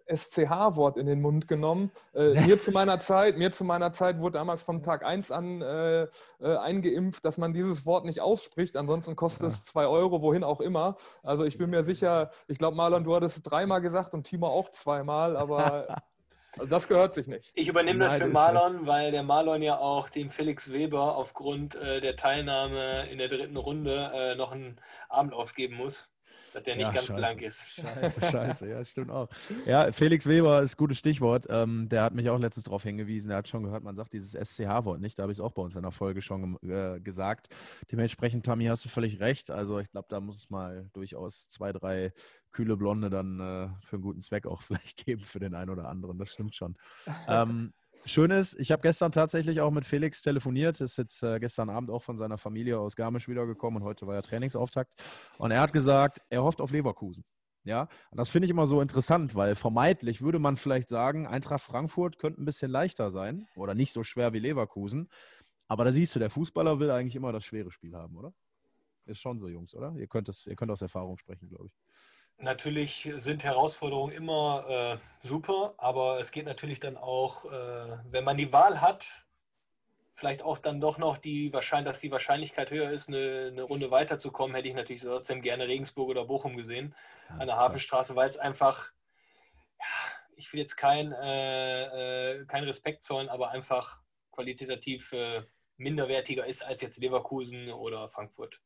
[0.08, 1.90] SCH-Wort in den Mund genommen.
[2.14, 5.60] Äh, mir zu meiner Zeit, mir zu meiner Zeit wurde damals vom Tag 1 an
[5.60, 6.08] äh, äh,
[6.38, 8.76] eingeimpft, dass man dieses Wort nicht ausspricht.
[8.76, 9.48] Ansonsten kostet ja.
[9.48, 10.94] es zwei Euro, wohin auch immer.
[11.24, 14.46] Also ich bin mir sicher, ich glaube, Marlon, du hattest es dreimal gesagt und Timo
[14.46, 15.88] auch zweimal, aber
[16.58, 17.52] also das gehört sich nicht.
[17.54, 22.00] Ich übernehme das für Marlon, weil der Marlon ja auch dem Felix Weber aufgrund äh,
[22.00, 26.10] der Teilnahme in der dritten Runde äh, noch einen Abend ausgeben muss.
[26.54, 27.18] dass der nicht ja, ganz scheiße.
[27.18, 27.68] blank ist.
[27.68, 29.28] Scheiße, scheiße, ja, stimmt auch.
[29.66, 31.46] Ja, Felix Weber ist ein gutes Stichwort.
[31.50, 33.30] Ähm, der hat mich auch letztens darauf hingewiesen.
[33.30, 35.18] Er hat schon gehört, man sagt dieses SCH-Wort nicht.
[35.18, 37.48] Da habe ich es auch bei uns in der Folge schon äh, gesagt.
[37.92, 39.50] Dementsprechend, Tammy, hast du völlig recht.
[39.50, 42.12] Also ich glaube, da muss es mal durchaus zwei, drei
[42.56, 45.88] kühle Blonde dann äh, für einen guten Zweck auch vielleicht geben für den einen oder
[45.88, 46.18] anderen.
[46.18, 46.76] Das stimmt schon.
[47.28, 47.72] ähm,
[48.04, 51.90] Schön ist, ich habe gestern tatsächlich auch mit Felix telefoniert, ist jetzt äh, gestern Abend
[51.90, 54.92] auch von seiner Familie aus Garmisch wiedergekommen und heute war ja Trainingsauftakt.
[55.38, 57.24] Und er hat gesagt, er hofft auf Leverkusen.
[57.64, 61.62] Ja, und das finde ich immer so interessant, weil vermeintlich würde man vielleicht sagen, Eintracht
[61.62, 65.08] Frankfurt könnte ein bisschen leichter sein oder nicht so schwer wie Leverkusen.
[65.66, 68.32] Aber da siehst du, der Fußballer will eigentlich immer das schwere Spiel haben, oder?
[69.06, 69.94] Ist schon so, Jungs, oder?
[69.96, 71.72] Ihr könnt, das, ihr könnt aus Erfahrung sprechen, glaube ich.
[72.38, 78.36] Natürlich sind Herausforderungen immer äh, super, aber es geht natürlich dann auch, äh, wenn man
[78.36, 79.26] die Wahl hat,
[80.12, 83.90] vielleicht auch dann doch noch die Wahrscheinlichkeit, dass die Wahrscheinlichkeit höher ist, eine, eine, Runde
[83.90, 86.94] weiterzukommen, hätte ich natürlich trotzdem gerne Regensburg oder Bochum gesehen
[87.38, 88.92] an der Hafenstraße, weil es einfach,
[89.78, 89.86] ja,
[90.36, 95.42] ich will jetzt kein, äh, äh kein Respekt zollen, aber einfach qualitativ äh,
[95.78, 98.60] minderwertiger ist als jetzt Leverkusen oder Frankfurt.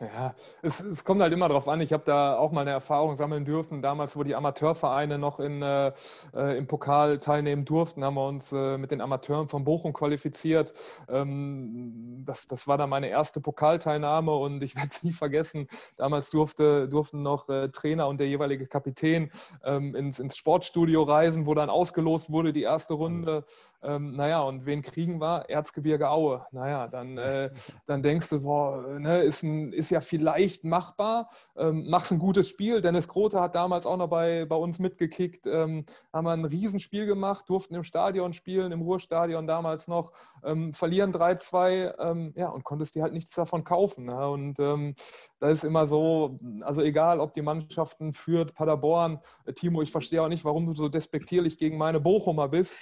[0.00, 1.80] Ja, es, es, kommt halt immer darauf an.
[1.80, 3.80] Ich habe da auch mal eine Erfahrung sammeln dürfen.
[3.80, 5.92] Damals, wo die Amateurvereine noch in, äh,
[6.34, 10.72] äh, im Pokal teilnehmen durften, haben wir uns äh, mit den Amateuren von Bochum qualifiziert.
[11.08, 15.68] Ähm, das, das war dann meine erste Pokalteilnahme und ich werde es nie vergessen.
[15.96, 19.30] Damals durfte, durften noch äh, Trainer und der jeweilige Kapitän
[19.62, 23.44] ähm, ins, ins Sportstudio reisen, wo dann ausgelost wurde die erste Runde.
[23.80, 25.44] Ähm, naja, und wen kriegen wir?
[25.48, 26.44] Erzgebirge Aue.
[26.50, 27.50] Naja, dann, äh,
[27.86, 31.30] dann denkst du, boah, ne, ist ein ist ja vielleicht machbar.
[31.56, 32.80] Ähm, machst ein gutes Spiel.
[32.80, 35.46] Dennis Grote hat damals auch noch bei, bei uns mitgekickt.
[35.46, 40.12] Ähm, haben wir ein Riesenspiel gemacht, durften im Stadion spielen, im Ruhrstadion damals noch.
[40.44, 44.06] Ähm, verlieren 3-2, ähm, ja, und konntest dir halt nichts davon kaufen.
[44.06, 44.28] Ne?
[44.28, 44.94] Und ähm,
[45.38, 50.22] da ist immer so, also egal, ob die Mannschaften führt, Paderborn, äh, Timo, ich verstehe
[50.22, 52.76] auch nicht, warum du so despektierlich gegen meine Bochumer bist.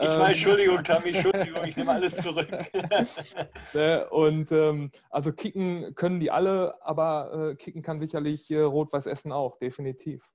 [0.00, 2.48] Ich weiß, ähm, Entschuldigung, Tammy, Entschuldigung, ich nehme alles zurück.
[3.74, 4.52] Ne, und
[5.10, 9.56] also kicken können die alle alle, aber äh, kicken kann sicherlich äh, Rot-Weiß Essen auch,
[9.56, 10.30] definitiv.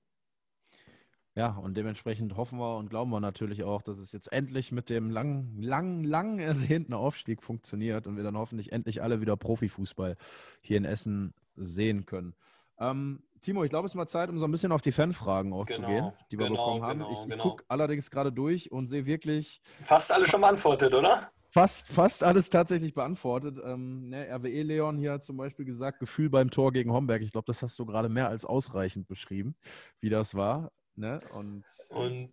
[1.36, 4.88] Ja, und dementsprechend hoffen wir und glauben wir natürlich auch, dass es jetzt endlich mit
[4.88, 10.16] dem lang, lang, lang ersehnten Aufstieg funktioniert und wir dann hoffentlich endlich alle wieder Profifußball
[10.60, 12.34] hier in Essen sehen können.
[12.78, 15.52] Ähm, Timo, ich glaube, es ist mal Zeit, um so ein bisschen auf die Fanfragen
[15.52, 16.98] auch genau, zu gehen, die wir genau, bekommen haben.
[17.00, 17.66] Genau, ich, ich gucke genau.
[17.68, 19.60] allerdings gerade durch und sehe wirklich.
[19.80, 21.30] Fast alle schon beantwortet, oder?
[21.54, 23.58] Fast, fast alles tatsächlich beantwortet.
[23.64, 27.22] Ähm, ne, RWE Leon hier hat zum Beispiel gesagt, Gefühl beim Tor gegen Homberg.
[27.22, 29.54] Ich glaube, das hast du gerade mehr als ausreichend beschrieben,
[30.00, 30.72] wie das war.
[30.96, 31.20] Ne?
[31.32, 32.32] Und, und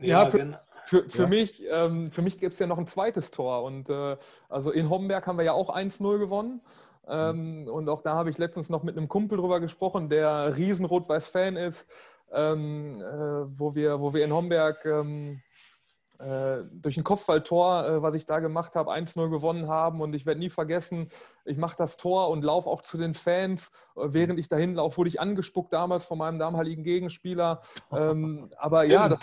[0.00, 1.28] ja, ja für, für, für ja.
[1.28, 3.62] mich, ähm, mich gibt es ja noch ein zweites Tor.
[3.62, 4.16] Und äh,
[4.48, 6.60] also in Homberg haben wir ja auch 1-0 gewonnen.
[7.08, 7.68] Ähm, mhm.
[7.68, 11.56] Und auch da habe ich letztens noch mit einem Kumpel drüber gesprochen, der riesen Rot-Weiß-Fan
[11.56, 11.88] ist,
[12.32, 15.45] ähm, äh, wo, wir, wo wir in Homberg ähm, äh,
[16.18, 20.00] durch ein Kopfballtor, äh, was ich da gemacht habe, 1-0 gewonnen haben.
[20.00, 21.08] Und ich werde nie vergessen,
[21.44, 23.70] ich mache das Tor und laufe auch zu den Fans.
[23.96, 27.60] Äh, während ich dahin laufe, wurde ich angespuckt damals von meinem damaligen Gegenspieler.
[27.92, 28.92] Ähm, aber stimmt.
[28.92, 29.20] ja, das,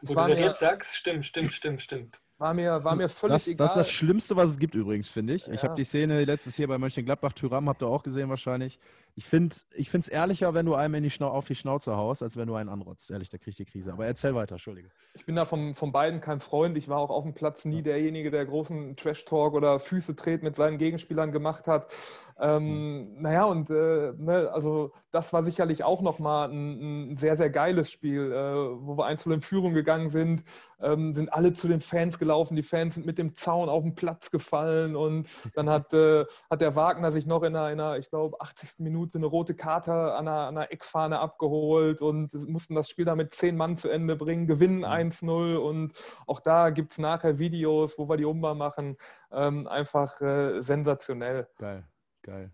[0.00, 2.20] das Wo war du mir, jetzt sagst, stimmt, stimmt, stimmt, stimmt.
[2.38, 3.66] War mir, war mir völlig das, egal.
[3.66, 5.46] Das ist das Schlimmste, was es gibt übrigens, finde ich.
[5.46, 5.52] Ja.
[5.54, 8.80] Ich habe die Szene letztes hier bei Mönchengladbach, Tyram, habt ihr auch gesehen wahrscheinlich.
[9.16, 12.48] Ich finde es ehrlicher, wenn du einem in die auf die Schnauze haust, als wenn
[12.48, 13.10] du einen anrotzt.
[13.10, 13.92] Ehrlich, da kriege ich die Krise.
[13.92, 14.88] Aber erzähl weiter, Entschuldige.
[15.14, 16.76] Ich bin da von, von beiden kein Freund.
[16.76, 20.56] Ich war auch auf dem Platz nie derjenige, der großen Trash-Talk oder Füße dreht mit
[20.56, 21.92] seinen Gegenspielern gemacht hat.
[22.40, 23.22] Ähm, mhm.
[23.22, 27.90] Naja, und äh, ne, also das war sicherlich auch nochmal ein, ein sehr, sehr geiles
[27.92, 28.36] Spiel, äh,
[28.84, 30.42] wo wir einzeln in Führung gegangen sind,
[30.80, 32.56] ähm, sind alle zu den Fans gelaufen.
[32.56, 36.60] Die Fans sind mit dem Zaun auf den Platz gefallen und dann hat, äh, hat
[36.60, 38.80] der Wagner sich noch in einer, in einer ich glaube, 80.
[38.80, 43.34] Minute eine rote Karte an einer, an einer Eckfahne abgeholt und mussten das Spiel damit
[43.34, 45.58] zehn Mann zu Ende bringen, gewinnen 1-0 mhm.
[45.58, 45.92] und
[46.26, 48.96] auch da gibt es nachher Videos, wo wir die Umbar machen.
[49.30, 51.48] Ähm, einfach äh, sensationell.
[51.58, 51.84] Geil.
[52.22, 52.52] Geil.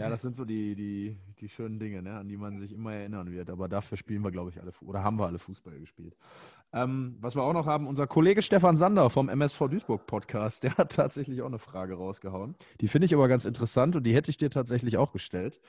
[0.00, 2.94] Ja, das sind so die, die, die schönen Dinge, ne, an die man sich immer
[2.94, 3.50] erinnern wird.
[3.50, 6.16] Aber dafür spielen wir, glaube ich, alle oder haben wir alle Fußball gespielt.
[6.72, 10.76] Ähm, was wir auch noch haben, unser Kollege Stefan Sander vom MSV Duisburg Podcast, der
[10.78, 12.54] hat tatsächlich auch eine Frage rausgehauen.
[12.80, 15.60] Die finde ich aber ganz interessant und die hätte ich dir tatsächlich auch gestellt.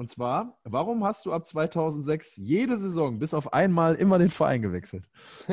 [0.00, 4.62] Und zwar, warum hast du ab 2006 jede Saison bis auf einmal immer den Verein
[4.62, 5.10] gewechselt?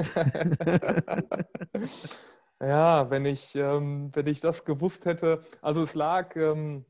[2.62, 6.34] ja, wenn ich, ähm, wenn ich das gewusst hätte, also es lag.
[6.38, 6.86] Ähm,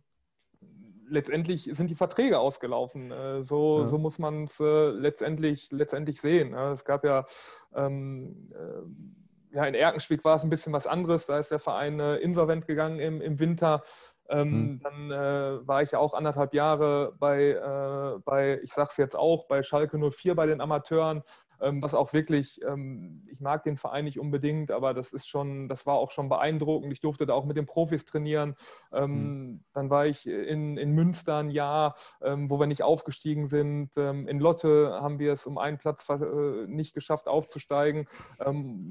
[1.10, 3.10] letztendlich sind die Verträge ausgelaufen.
[3.10, 3.88] Äh, so, ja.
[3.88, 6.54] so muss man es äh, letztendlich, letztendlich sehen.
[6.54, 7.26] Es gab ja,
[7.74, 11.26] ähm, äh, ja in Erkenschwick war es ein bisschen was anderes.
[11.26, 13.82] Da ist der Verein insolvent gegangen im, im Winter.
[14.30, 14.80] Ähm, mhm.
[14.84, 19.16] Dann äh, war ich ja auch anderthalb Jahre bei, äh, bei ich sage es jetzt
[19.16, 21.24] auch, bei Schalke 04 bei den Amateuren
[21.60, 25.86] was auch wirklich, ähm, ich mag den Verein nicht unbedingt, aber das ist schon, das
[25.86, 26.92] war auch schon beeindruckend.
[26.94, 28.56] Ich durfte da auch mit den Profis trainieren.
[28.92, 29.64] Mhm.
[29.74, 33.98] Dann war ich in, in Münster ein Jahr, wo wir nicht aufgestiegen sind.
[33.98, 38.08] in Lotte haben wir es um einen Platz äh, nicht geschafft aufzusteigen.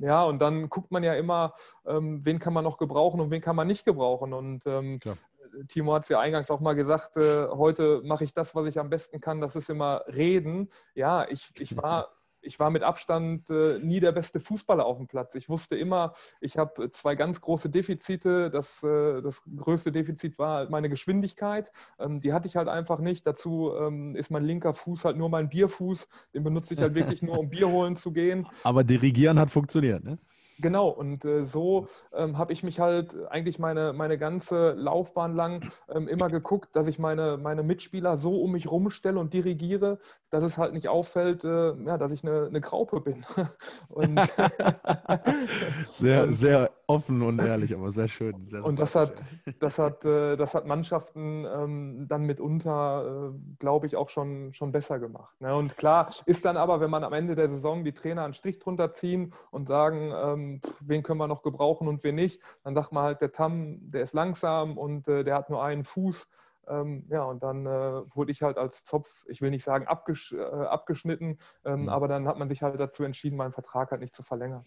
[0.01, 1.55] ja, und dann guckt man ja immer,
[1.85, 4.33] wen kann man noch gebrauchen und wen kann man nicht gebrauchen.
[4.33, 5.17] Und Klar.
[5.69, 8.79] Timo hat es ja eingangs auch mal gesagt, äh, heute mache ich das, was ich
[8.79, 10.71] am besten kann, das ist immer reden.
[10.95, 12.16] Ja, ich, ich war
[12.47, 15.35] ich war mit Abstand äh, nie der beste Fußballer auf dem Platz.
[15.35, 18.51] Ich wusste immer, ich habe zwei ganz große Defizite.
[18.51, 21.71] Das, äh, das größte Defizit war halt meine Geschwindigkeit.
[21.99, 23.27] Ähm, die hatte ich halt einfach nicht.
[23.27, 26.09] Dazu ähm, ist mein linker Fuß halt nur mein Bierfuß.
[26.35, 28.47] Den benutze ich halt wirklich nur, um Bier holen zu gehen.
[28.65, 30.19] Aber dirigieren hat funktioniert, ne?
[30.59, 35.71] Genau, und äh, so ähm, habe ich mich halt eigentlich meine, meine ganze Laufbahn lang
[35.89, 39.99] ähm, immer geguckt, dass ich meine, meine Mitspieler so um mich rumstelle und dirigiere,
[40.31, 43.25] dass es halt nicht auffällt, äh, ja, dass ich eine, eine Graupe bin.
[43.89, 44.21] und
[45.89, 48.47] sehr, sehr offen und ehrlich, aber sehr schön.
[48.47, 49.23] Sehr und das hat,
[49.59, 54.73] das hat, äh, das hat Mannschaften ähm, dann mitunter, äh, glaube ich, auch schon, schon
[54.73, 55.41] besser gemacht.
[55.41, 55.55] Ne?
[55.55, 58.59] Und klar ist dann aber, wenn man am Ende der Saison die Trainer einen Strich
[58.59, 62.93] drunter ziehen und sagen, ähm, wen können wir noch gebrauchen und wen nicht, dann sagt
[62.93, 66.29] man halt, der Tam, der ist langsam und äh, der hat nur einen Fuß.
[66.69, 70.33] Ähm, ja, und dann äh, wurde ich halt als Zopf, ich will nicht sagen abgesch
[70.33, 71.89] äh, abgeschnitten, ähm, mhm.
[71.89, 74.65] aber dann hat man sich halt dazu entschieden, meinen Vertrag halt nicht zu verlängern.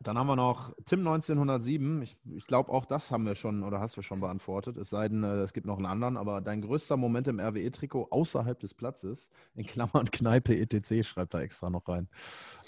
[0.00, 2.02] Dann haben wir noch Tim 1907.
[2.02, 4.76] Ich, ich glaube, auch das haben wir schon oder hast du schon beantwortet.
[4.76, 6.16] Es sei denn, äh, es gibt noch einen anderen.
[6.16, 11.40] Aber dein größter Moment im RWE-Trikot außerhalb des Platzes, in Klammern Kneipe etc., schreibt da
[11.40, 12.08] extra noch rein.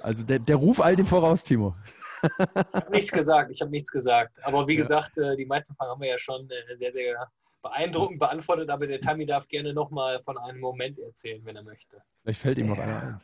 [0.03, 1.76] Also der, der Ruf all dem voraus, Timo.
[2.22, 3.51] Ich habe nichts gesagt.
[3.53, 4.45] Ich habe nichts gesagt.
[4.45, 4.83] Aber wie ja.
[4.83, 7.28] gesagt, äh, die meisten Fragen haben wir ja schon äh, sehr, sehr
[7.62, 8.70] beeindruckend beantwortet.
[8.70, 12.03] Aber der Tami darf gerne nochmal von einem Moment erzählen, wenn er möchte.
[12.22, 13.20] Vielleicht fällt ihm noch einer ein.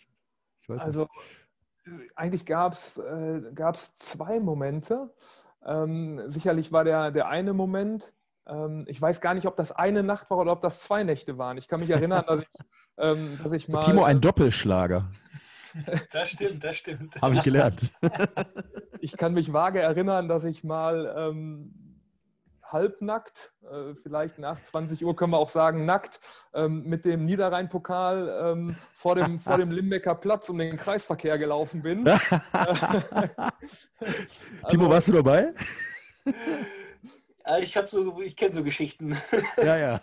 [0.60, 1.45] Ich weiß also, nicht
[2.14, 3.42] eigentlich gab es äh,
[3.92, 5.12] zwei Momente.
[5.64, 8.12] Ähm, sicherlich war der, der eine Moment,
[8.48, 11.38] ähm, ich weiß gar nicht, ob das eine Nacht war oder ob das zwei Nächte
[11.38, 11.58] waren.
[11.58, 12.48] Ich kann mich erinnern, dass ich,
[12.98, 13.80] ähm, dass ich mal.
[13.80, 15.10] Timo, ein Doppelschlager.
[16.10, 17.20] Das stimmt, das stimmt.
[17.20, 17.90] Habe ich gelernt.
[19.00, 21.85] ich kann mich vage erinnern, dass ich mal ähm,
[22.72, 26.20] halbnackt, äh, vielleicht nach 20 Uhr können wir auch sagen nackt,
[26.54, 31.82] ähm, mit dem Niederrhein-Pokal ähm, vor, dem, vor dem Limbecker Platz um den Kreisverkehr gelaufen
[31.82, 32.04] bin.
[34.68, 35.52] Timo, also, warst du dabei?
[37.44, 39.16] Äh, ich habe so, ich kenne so Geschichten.
[39.58, 40.00] Ja, ja.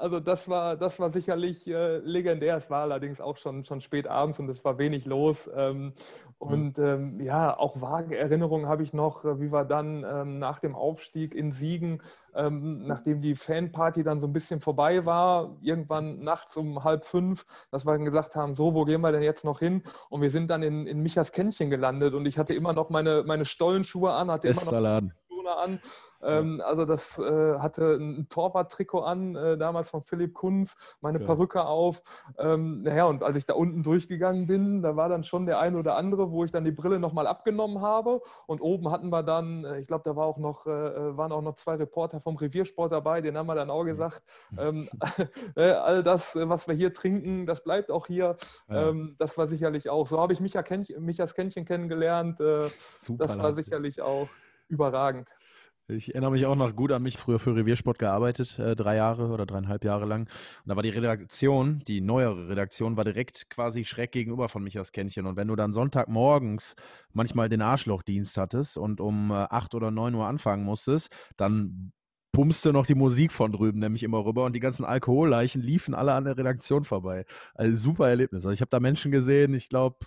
[0.00, 2.56] Also das war, das war sicherlich äh, legendär.
[2.56, 5.48] Es war allerdings auch schon, schon spät abends und es war wenig los.
[5.54, 5.92] Ähm, mhm.
[6.38, 10.58] und ähm, ja, auch vage Erinnerungen habe ich noch, äh, wie wir dann ähm, nach
[10.58, 12.02] dem Aufstieg in Siegen,
[12.34, 17.44] ähm, nachdem die Fanparty dann so ein bisschen vorbei war, irgendwann nachts um halb fünf,
[17.70, 19.82] dass wir dann gesagt haben, so, wo gehen wir denn jetzt noch hin?
[20.08, 23.22] Und wir sind dann in, in Michas Kännchen gelandet und ich hatte immer noch meine,
[23.26, 25.12] meine Stollenschuhe an, hatte immer noch Laden.
[25.58, 25.80] An.
[26.22, 31.26] Ähm, also das äh, hatte ein Torwart-Trikot an, äh, damals von Philipp Kunz, meine ja.
[31.26, 32.02] Perücke auf.
[32.38, 35.78] Ähm, naja, und als ich da unten durchgegangen bin, da war dann schon der eine
[35.78, 38.20] oder andere, wo ich dann die Brille nochmal abgenommen habe.
[38.46, 41.32] Und oben hatten wir dann, äh, ich glaube, da war auch noch, äh, äh, waren
[41.32, 44.22] auch noch zwei Reporter vom Reviersport dabei, denen haben wir dann auch gesagt,
[44.58, 44.88] ähm,
[45.56, 48.36] äh, all das, was wir hier trinken, das bleibt auch hier.
[48.68, 48.88] Ja.
[48.88, 50.06] Ähm, das war sicherlich auch.
[50.06, 52.40] So habe ich Micha Kännchen, Michas Kännchen kennengelernt.
[52.40, 54.28] Das war sicherlich auch
[54.68, 55.28] überragend.
[55.92, 59.28] Ich erinnere mich auch noch gut an mich, früher für Reviersport gearbeitet, äh, drei Jahre
[59.28, 60.22] oder dreieinhalb Jahre lang.
[60.22, 64.92] Und da war die Redaktion, die neuere Redaktion, war direkt quasi schräg gegenüber von Michas
[64.92, 65.26] Kännchen.
[65.26, 66.76] Und wenn du dann Sonntagmorgens
[67.12, 71.92] manchmal den Arschlochdienst hattest und um äh, acht oder neun Uhr anfangen musstest, dann
[72.32, 76.12] pumpste noch die Musik von drüben nämlich immer rüber und die ganzen Alkoholleichen liefen alle
[76.12, 77.24] an der Redaktion vorbei.
[77.54, 78.44] Also super Erlebnis.
[78.44, 79.98] Also ich habe da Menschen gesehen, ich glaube,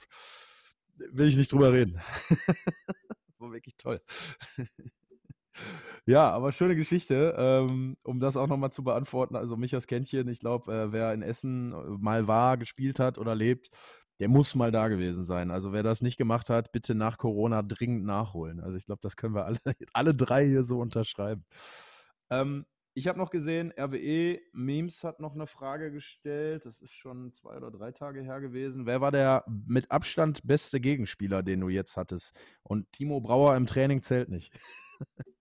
[1.11, 1.99] will ich nicht drüber reden.
[3.38, 4.01] war wirklich toll.
[6.06, 9.36] Ja, aber schöne Geschichte, ähm, um das auch nochmal zu beantworten.
[9.36, 13.36] Also Michas Kännchen, ich glaube, äh, wer in Essen äh, mal war, gespielt hat oder
[13.36, 13.70] lebt,
[14.20, 15.49] der muss mal da gewesen sein.
[15.51, 18.60] Also wer das nicht gemacht hat, bitte nach Corona dringend nachholen.
[18.60, 19.60] Also ich glaube, das können wir alle,
[19.93, 21.45] alle drei hier so unterschreiben.
[22.30, 26.66] Ähm, ich habe noch gesehen, RWE Memes hat noch eine Frage gestellt.
[26.66, 28.86] Das ist schon zwei oder drei Tage her gewesen.
[28.86, 32.34] Wer war der mit Abstand beste Gegenspieler, den du jetzt hattest?
[32.62, 34.51] Und Timo Brauer im Training zählt nicht.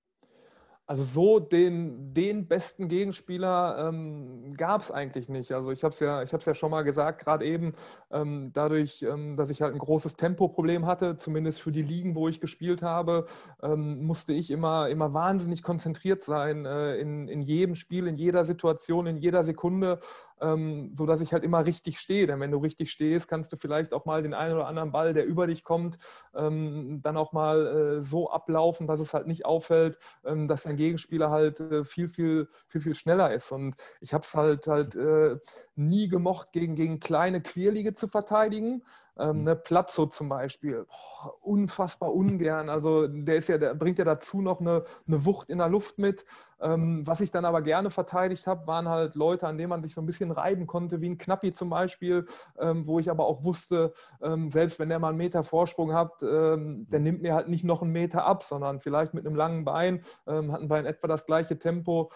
[0.86, 5.52] also so den, den besten Gegenspieler ähm, gab es eigentlich nicht.
[5.52, 7.74] Also ich habe es ja, ja schon mal gesagt, gerade eben,
[8.10, 12.28] ähm, dadurch, ähm, dass ich halt ein großes Tempoproblem hatte, zumindest für die Ligen, wo
[12.28, 13.26] ich gespielt habe,
[13.62, 18.44] ähm, musste ich immer, immer wahnsinnig konzentriert sein äh, in, in jedem Spiel, in jeder
[18.44, 20.00] Situation, in jeder Sekunde
[20.42, 22.26] ähm, sodass ich halt immer richtig stehe.
[22.26, 25.14] Denn wenn du richtig stehst, kannst du vielleicht auch mal den einen oder anderen Ball,
[25.14, 25.98] der über dich kommt,
[26.34, 30.76] ähm, dann auch mal äh, so ablaufen, dass es halt nicht auffällt, ähm, dass dein
[30.76, 33.52] Gegenspieler halt äh, viel, viel, viel, viel schneller ist.
[33.52, 35.36] Und ich habe es halt halt äh,
[35.76, 38.82] nie gemocht, gegen, gegen kleine Querlige zu verteidigen.
[39.18, 39.44] Ähm, mhm.
[39.44, 42.70] ne, Platzo zum Beispiel, oh, unfassbar ungern.
[42.70, 45.98] Also der ist ja, der bringt ja dazu noch eine, eine Wucht in der Luft
[45.98, 46.24] mit.
[46.62, 49.94] Ähm, was ich dann aber gerne verteidigt habe, waren halt Leute, an denen man sich
[49.94, 52.26] so ein bisschen reiben konnte, wie ein Knappi zum Beispiel,
[52.58, 53.92] ähm, wo ich aber auch wusste,
[54.22, 57.64] ähm, selbst wenn der mal einen Meter Vorsprung hat, ähm, der nimmt mir halt nicht
[57.64, 61.08] noch einen Meter ab, sondern vielleicht mit einem langen Bein, ähm, hatten wir in etwa
[61.08, 62.10] das gleiche Tempo,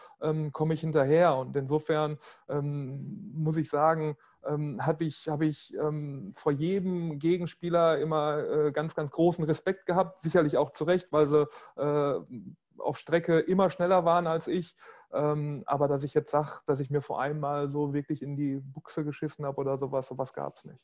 [0.52, 1.36] komme ich hinterher.
[1.36, 2.18] Und insofern
[2.48, 4.16] muss ich sagen,
[4.48, 9.86] ähm, habe ich, hab ich ähm, vor jedem Gegenspieler immer äh, ganz, ganz großen Respekt
[9.86, 10.20] gehabt.
[10.20, 12.20] Sicherlich auch zu Recht, weil sie äh,
[12.78, 14.74] auf Strecke immer schneller waren als ich.
[15.12, 18.36] Ähm, aber dass ich jetzt sage, dass ich mir vor allem mal so wirklich in
[18.36, 20.80] die Buchse geschissen habe oder sowas, sowas gab es nicht.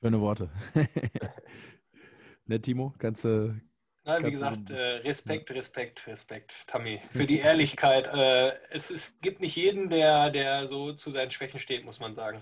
[0.00, 0.50] Schöne Worte.
[2.46, 3.60] ne, Timo, kannst du,
[4.08, 8.06] Nein, wie gesagt, äh, Respekt, Respekt, Respekt, Tammy, für die Ehrlichkeit.
[8.06, 12.14] Äh, es, es, gibt nicht jeden, der, der so zu seinen Schwächen steht, muss man
[12.14, 12.40] sagen.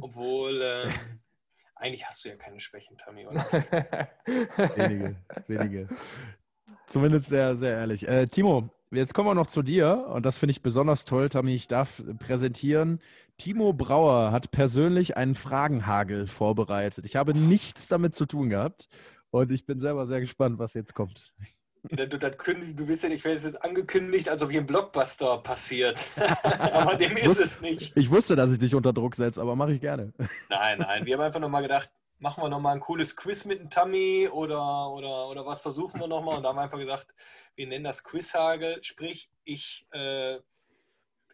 [0.00, 0.90] Obwohl, äh,
[1.74, 3.44] eigentlich hast du ja keine Schwächen, Tammy, oder?
[4.76, 5.16] wenige,
[5.48, 5.88] wenige.
[6.86, 8.06] Zumindest sehr, sehr ehrlich.
[8.06, 11.52] Äh, Timo, jetzt kommen wir noch zu dir und das finde ich besonders toll, Tammy.
[11.52, 13.00] Ich darf präsentieren.
[13.38, 17.04] Timo Brauer hat persönlich einen Fragenhagel vorbereitet.
[17.04, 18.88] Ich habe nichts damit zu tun gehabt
[19.30, 21.34] und ich bin selber sehr gespannt, was jetzt kommt.
[21.90, 26.04] Du, du, du wirst ja nicht, es jetzt angekündigt, als ob hier ein Blockbuster passiert.
[26.42, 27.96] aber dem ist wusste, es nicht.
[27.96, 30.12] Ich wusste, dass ich dich unter Druck setze, aber mache ich gerne.
[30.48, 31.06] Nein, nein.
[31.06, 34.90] Wir haben einfach nochmal gedacht, machen wir nochmal ein cooles Quiz mit dem Tammy oder,
[34.90, 36.36] oder, oder was versuchen wir nochmal?
[36.36, 37.06] Und da haben wir einfach gesagt,
[37.54, 38.82] wir nennen das Quizhagel.
[38.82, 40.38] Sprich, ich äh,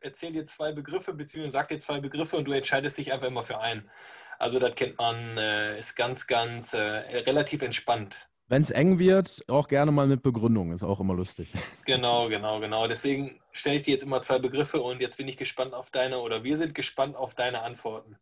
[0.01, 3.42] erzähle dir zwei Begriffe, beziehungsweise sag dir zwei Begriffe und du entscheidest dich einfach immer
[3.42, 3.90] für einen.
[4.39, 8.28] Also das kennt man, äh, ist ganz, ganz äh, relativ entspannt.
[8.47, 11.53] Wenn es eng wird, auch gerne mal mit Begründung, ist auch immer lustig.
[11.87, 12.87] Genau, genau, genau.
[12.87, 16.18] Deswegen stelle ich dir jetzt immer zwei Begriffe und jetzt bin ich gespannt auf deine
[16.18, 18.16] oder wir sind gespannt auf deine Antworten.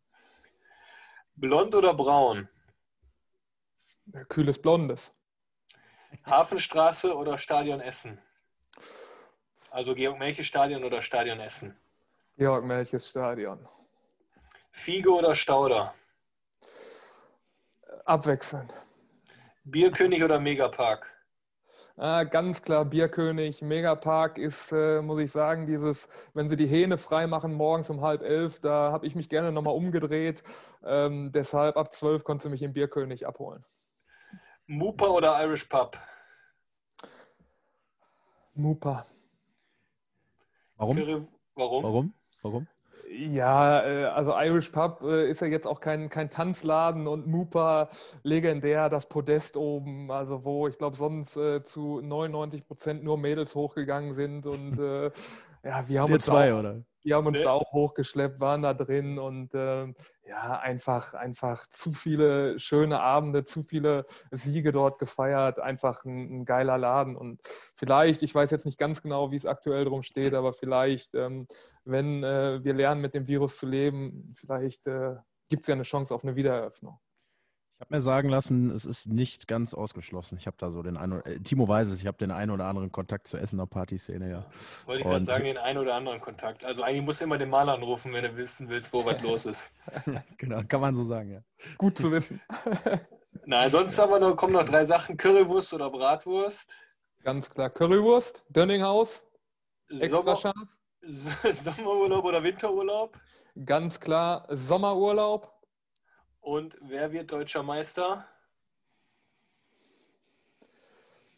[1.35, 2.47] Blond oder braun?
[4.29, 5.13] Kühles Blondes.
[6.25, 8.19] Hafenstraße oder Stadion Essen?
[9.71, 11.75] Also Georg Melches Stadion oder Stadion Essen?
[12.37, 13.65] Georg Melches Stadion.
[14.71, 15.93] Fiege oder Stauder?
[18.05, 18.73] Abwechselnd.
[19.63, 21.09] Bierkönig oder Megapark?
[21.95, 23.61] Ah, ganz klar Bierkönig.
[23.61, 28.01] Megapark ist, äh, muss ich sagen, dieses, wenn sie die Hähne frei machen morgens um
[28.01, 30.43] halb elf, da habe ich mich gerne nochmal umgedreht.
[30.83, 33.63] Ähm, deshalb ab zwölf konntest du mich im Bierkönig abholen.
[34.65, 35.97] Mupa oder Irish Pub?
[38.55, 39.05] Mupa.
[40.75, 40.97] Warum?
[41.55, 41.83] Warum?
[41.83, 42.13] Warum?
[42.41, 42.67] Warum?
[43.15, 47.89] Ja, äh, also Irish Pub äh, ist ja jetzt auch kein, kein Tanzladen und Mooper
[48.23, 53.53] legendär, das Podest oben, also wo ich glaube sonst äh, zu 99 Prozent nur Mädels
[53.55, 54.77] hochgegangen sind und
[55.63, 56.83] ja, wir haben Wir zwei, auch, oder?
[57.03, 57.43] Wir haben uns nee.
[57.43, 59.87] da auch hochgeschleppt, waren da drin und äh,
[60.27, 66.45] ja, einfach, einfach zu viele schöne Abende, zu viele Siege dort gefeiert, einfach ein, ein
[66.45, 67.15] geiler Laden.
[67.15, 67.41] Und
[67.75, 71.47] vielleicht, ich weiß jetzt nicht ganz genau, wie es aktuell drum steht, aber vielleicht, ähm,
[71.83, 75.15] wenn äh, wir lernen, mit dem Virus zu leben, vielleicht äh,
[75.49, 76.99] gibt es ja eine Chance auf eine Wiedereröffnung
[77.79, 80.37] habe mir sagen lassen, es ist nicht ganz ausgeschlossen.
[80.37, 82.65] Ich habe da so den einen, äh, Timo weiß es, ich habe den einen oder
[82.65, 84.45] anderen Kontakt zur Essener Partyszene, ja.
[84.85, 86.63] Wollte ich gerade sagen, den einen oder anderen Kontakt.
[86.63, 89.45] Also eigentlich musst du immer den Maler anrufen, wenn du wissen willst, wo was los
[89.45, 89.71] ist.
[90.37, 91.43] genau, kann man so sagen, ja.
[91.77, 92.41] Gut zu wissen.
[93.45, 96.75] Nein, sonst haben wir noch, kommen noch drei Sachen: Currywurst oder Bratwurst.
[97.23, 99.25] Ganz klar, Currywurst, Dönninghaus,
[99.89, 100.77] extra Sommer, scharf.
[101.53, 103.17] Sommerurlaub oder Winterurlaub?
[103.65, 105.51] Ganz klar, Sommerurlaub.
[106.43, 108.25] Und wer wird deutscher Meister?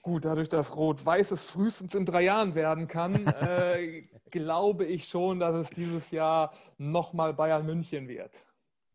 [0.02, 5.40] Gut, dadurch, dass Rot-Weiß es frühestens in drei Jahren werden kann, äh, glaube ich schon,
[5.40, 8.32] dass es dieses Jahr nochmal Bayern München wird.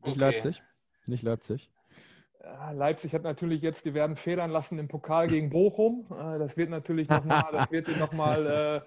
[0.04, 0.32] Nicht okay.
[0.32, 0.62] Leipzig?
[1.06, 1.70] Nicht Leipzig?
[2.72, 6.06] Leipzig hat natürlich jetzt, die werden federn lassen im Pokal gegen Bochum.
[6.10, 8.80] Äh, das wird natürlich nochmal, das wird nochmal, äh,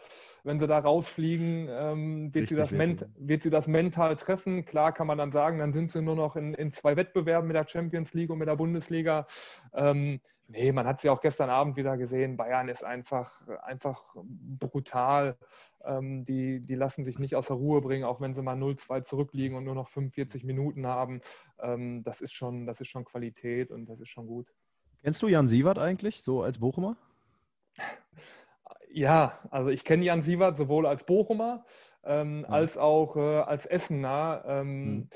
[0.44, 4.66] wenn sie da rausfliegen, ähm, wird, sie das wird sie das mental treffen.
[4.66, 7.56] Klar kann man dann sagen, dann sind sie nur noch in, in zwei Wettbewerben mit
[7.56, 9.26] der Champions League und mit der Bundesliga.
[9.74, 10.20] Ähm,
[10.54, 12.38] Nee, man hat sie auch gestern Abend wieder gesehen.
[12.38, 15.36] Bayern ist einfach, einfach brutal.
[15.84, 19.02] Ähm, die, die lassen sich nicht aus der Ruhe bringen, auch wenn sie mal 0-2
[19.02, 21.22] zurückliegen und nur noch 45 Minuten haben.
[21.60, 24.54] Ähm, das, ist schon, das ist schon Qualität und das ist schon gut.
[25.02, 26.98] Kennst du Jan Sievert eigentlich, so als Bochumer?
[28.96, 31.66] Ja, also ich kenne Jan Sievert sowohl als Bochumer
[32.06, 32.50] ähm, ja.
[32.50, 34.44] als auch äh, als Essener.
[34.46, 35.10] Ähm, hm.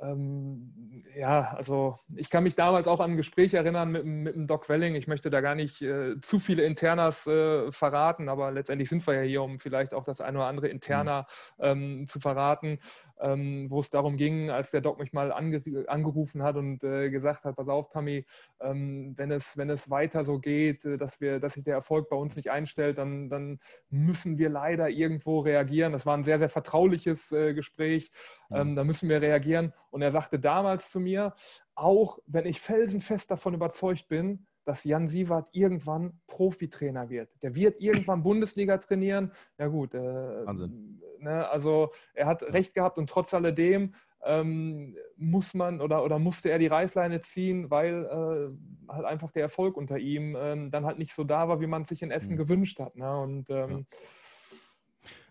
[0.00, 4.46] Ähm, ja, also ich kann mich damals auch an ein Gespräch erinnern mit, mit dem
[4.46, 4.94] Doc Welling.
[4.94, 9.14] Ich möchte da gar nicht äh, zu viele Internas äh, verraten, aber letztendlich sind wir
[9.14, 11.26] ja hier, um vielleicht auch das eine oder andere Interna
[11.58, 11.64] mhm.
[11.64, 12.78] ähm, zu verraten,
[13.22, 17.08] ähm, wo es darum ging, als der Doc mich mal ange angerufen hat und äh,
[17.10, 18.26] gesagt hat, pass auf, Tammy,
[18.60, 22.10] ähm, wenn, es, wenn es weiter so geht, äh, dass, wir, dass sich der Erfolg
[22.10, 23.58] bei uns nicht einstellt, dann, dann
[23.90, 25.92] müssen wir leider irgendwo reagieren.
[25.92, 28.10] Das war ein sehr, sehr vertrauliches äh, Gespräch.
[28.50, 28.76] Mhm.
[28.76, 29.72] da müssen wir reagieren.
[29.90, 31.34] Und er sagte damals zu mir,
[31.74, 37.42] auch wenn ich felsenfest davon überzeugt bin, dass Jan Sievert irgendwann Profitrainer wird.
[37.42, 39.32] Der wird irgendwann Bundesliga trainieren.
[39.58, 41.00] Ja gut, äh, Wahnsinn.
[41.18, 43.94] Ne, also er hat recht gehabt und trotz alledem
[44.24, 49.42] ähm, muss man oder, oder musste er die Reißleine ziehen, weil äh, halt einfach der
[49.42, 52.10] Erfolg unter ihm ähm, dann halt nicht so da war, wie man es sich in
[52.10, 52.38] Essen mhm.
[52.38, 52.96] gewünscht hat.
[52.96, 53.20] Ne?
[53.20, 53.86] Und ähm,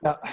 [0.01, 0.19] ja.
[0.23, 0.29] ja.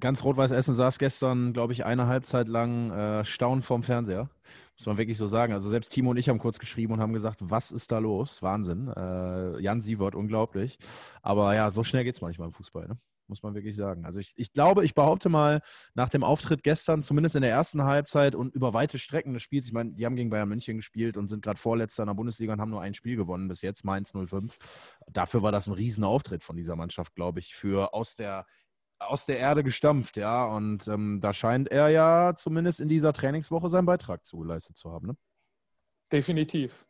[0.00, 4.30] Ganz Rot-Weiß Essen saß gestern, glaube ich, eine Halbzeit lang äh, staunend vorm Fernseher.
[4.78, 5.52] Muss man wirklich so sagen.
[5.52, 8.42] Also selbst Timo und ich haben kurz geschrieben und haben gesagt, was ist da los?
[8.42, 8.88] Wahnsinn.
[8.88, 10.78] Äh, Jan Sievert, unglaublich.
[11.22, 12.98] Aber ja, so schnell geht es manchmal im Fußball, ne?
[13.32, 14.04] muss man wirklich sagen.
[14.04, 15.62] Also ich, ich glaube, ich behaupte mal,
[15.94, 19.66] nach dem Auftritt gestern, zumindest in der ersten Halbzeit und über weite Strecken des Spiels,
[19.66, 22.52] ich meine, die haben gegen Bayern München gespielt und sind gerade Vorletzter in der Bundesliga
[22.52, 24.58] und haben nur ein Spiel gewonnen bis jetzt, Mainz 05.
[25.10, 28.44] Dafür war das ein Riesenauftritt von dieser Mannschaft, glaube ich, für aus der
[29.08, 30.44] aus der Erde gestampft, ja.
[30.44, 35.08] Und ähm, da scheint er ja zumindest in dieser Trainingswoche seinen Beitrag zugeleistet zu haben.
[35.08, 35.16] Ne?
[36.10, 36.86] Definitiv.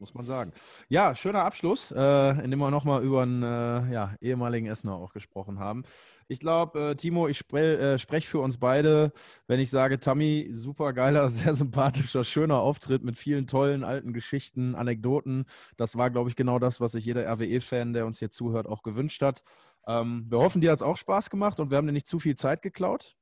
[0.00, 0.52] Muss man sagen.
[0.88, 5.58] Ja, schöner Abschluss, äh, indem wir nochmal über einen äh, ja, ehemaligen Essener auch gesprochen
[5.58, 5.82] haben.
[6.26, 9.12] Ich glaube, äh, Timo, ich spre äh, spreche für uns beide,
[9.46, 14.74] wenn ich sage, Tammy, super geiler, sehr sympathischer, schöner Auftritt mit vielen tollen alten Geschichten,
[14.74, 15.44] Anekdoten.
[15.76, 18.82] Das war, glaube ich, genau das, was sich jeder RWE-Fan, der uns hier zuhört, auch
[18.82, 19.42] gewünscht hat.
[19.86, 22.18] Ähm, wir hoffen, dir hat es auch Spaß gemacht und wir haben dir nicht zu
[22.18, 23.16] viel Zeit geklaut.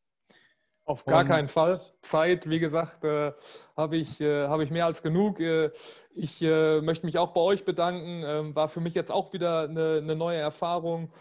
[0.88, 1.82] Auf gar und keinen Fall.
[2.00, 3.32] Zeit, wie gesagt, äh,
[3.76, 5.38] habe ich, äh, hab ich mehr als genug.
[5.38, 5.70] Äh,
[6.14, 8.22] ich äh, möchte mich auch bei euch bedanken.
[8.24, 11.12] Ähm, war für mich jetzt auch wieder eine, eine neue Erfahrung.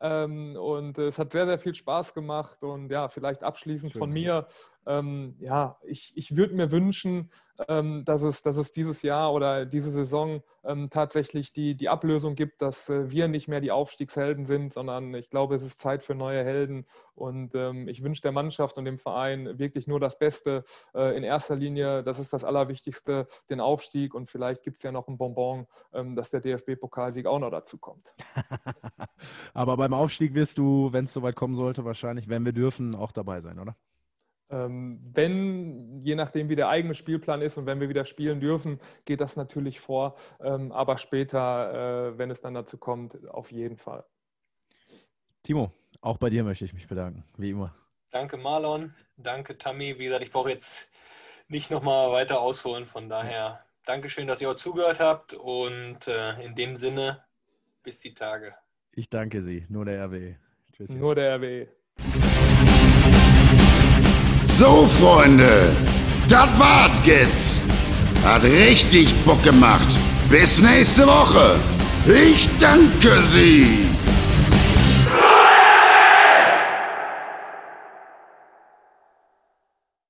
[0.00, 2.64] Ähm, und es hat sehr, sehr viel Spaß gemacht.
[2.64, 4.00] Und ja, vielleicht abschließend Schön.
[4.00, 4.48] von mir.
[4.86, 7.30] Ähm, ja, ich, ich würde mir wünschen,
[7.68, 12.34] ähm, dass, es, dass es dieses Jahr oder diese Saison ähm, tatsächlich die, die Ablösung
[12.34, 16.02] gibt, dass äh, wir nicht mehr die Aufstiegshelden sind, sondern ich glaube, es ist Zeit
[16.02, 16.86] für neue Helden.
[17.14, 20.64] Und ähm, ich wünsche der Mannschaft und dem Verein wirklich nur das Beste.
[20.94, 24.14] Äh, in erster Linie, das ist das Allerwichtigste, den Aufstieg.
[24.14, 27.78] Und vielleicht gibt es ja noch ein Bonbon, ähm, dass der DFB-Pokalsieg auch noch dazu
[27.78, 28.14] kommt.
[29.54, 33.12] Aber beim Aufstieg wirst du, wenn es soweit kommen sollte, wahrscheinlich, wenn wir dürfen, auch
[33.12, 33.76] dabei sein, oder?
[34.52, 38.78] Ähm, wenn, je nachdem wie der eigene Spielplan ist und wenn wir wieder spielen dürfen,
[39.06, 40.16] geht das natürlich vor.
[40.40, 44.04] Ähm, aber später, äh, wenn es dann dazu kommt, auf jeden Fall.
[45.42, 45.72] Timo,
[46.02, 47.74] auch bei dir möchte ich mich bedanken, wie immer.
[48.10, 49.98] Danke Marlon, danke Tammy.
[49.98, 50.86] Wie gesagt, ich brauche jetzt
[51.48, 52.84] nicht nochmal weiter ausholen.
[52.86, 57.24] Von daher, Dankeschön, dass ihr auch zugehört habt und äh, in dem Sinne,
[57.82, 58.54] bis die Tage.
[58.92, 60.36] Ich danke Sie, nur der RWE.
[60.72, 60.90] Tschüss.
[60.90, 61.68] Nur der RWE.
[64.58, 65.72] So, Freunde,
[66.28, 67.62] das war's jetzt.
[68.22, 69.88] Hat richtig Bock gemacht.
[70.28, 71.56] Bis nächste Woche.
[72.06, 73.66] Ich danke Sie.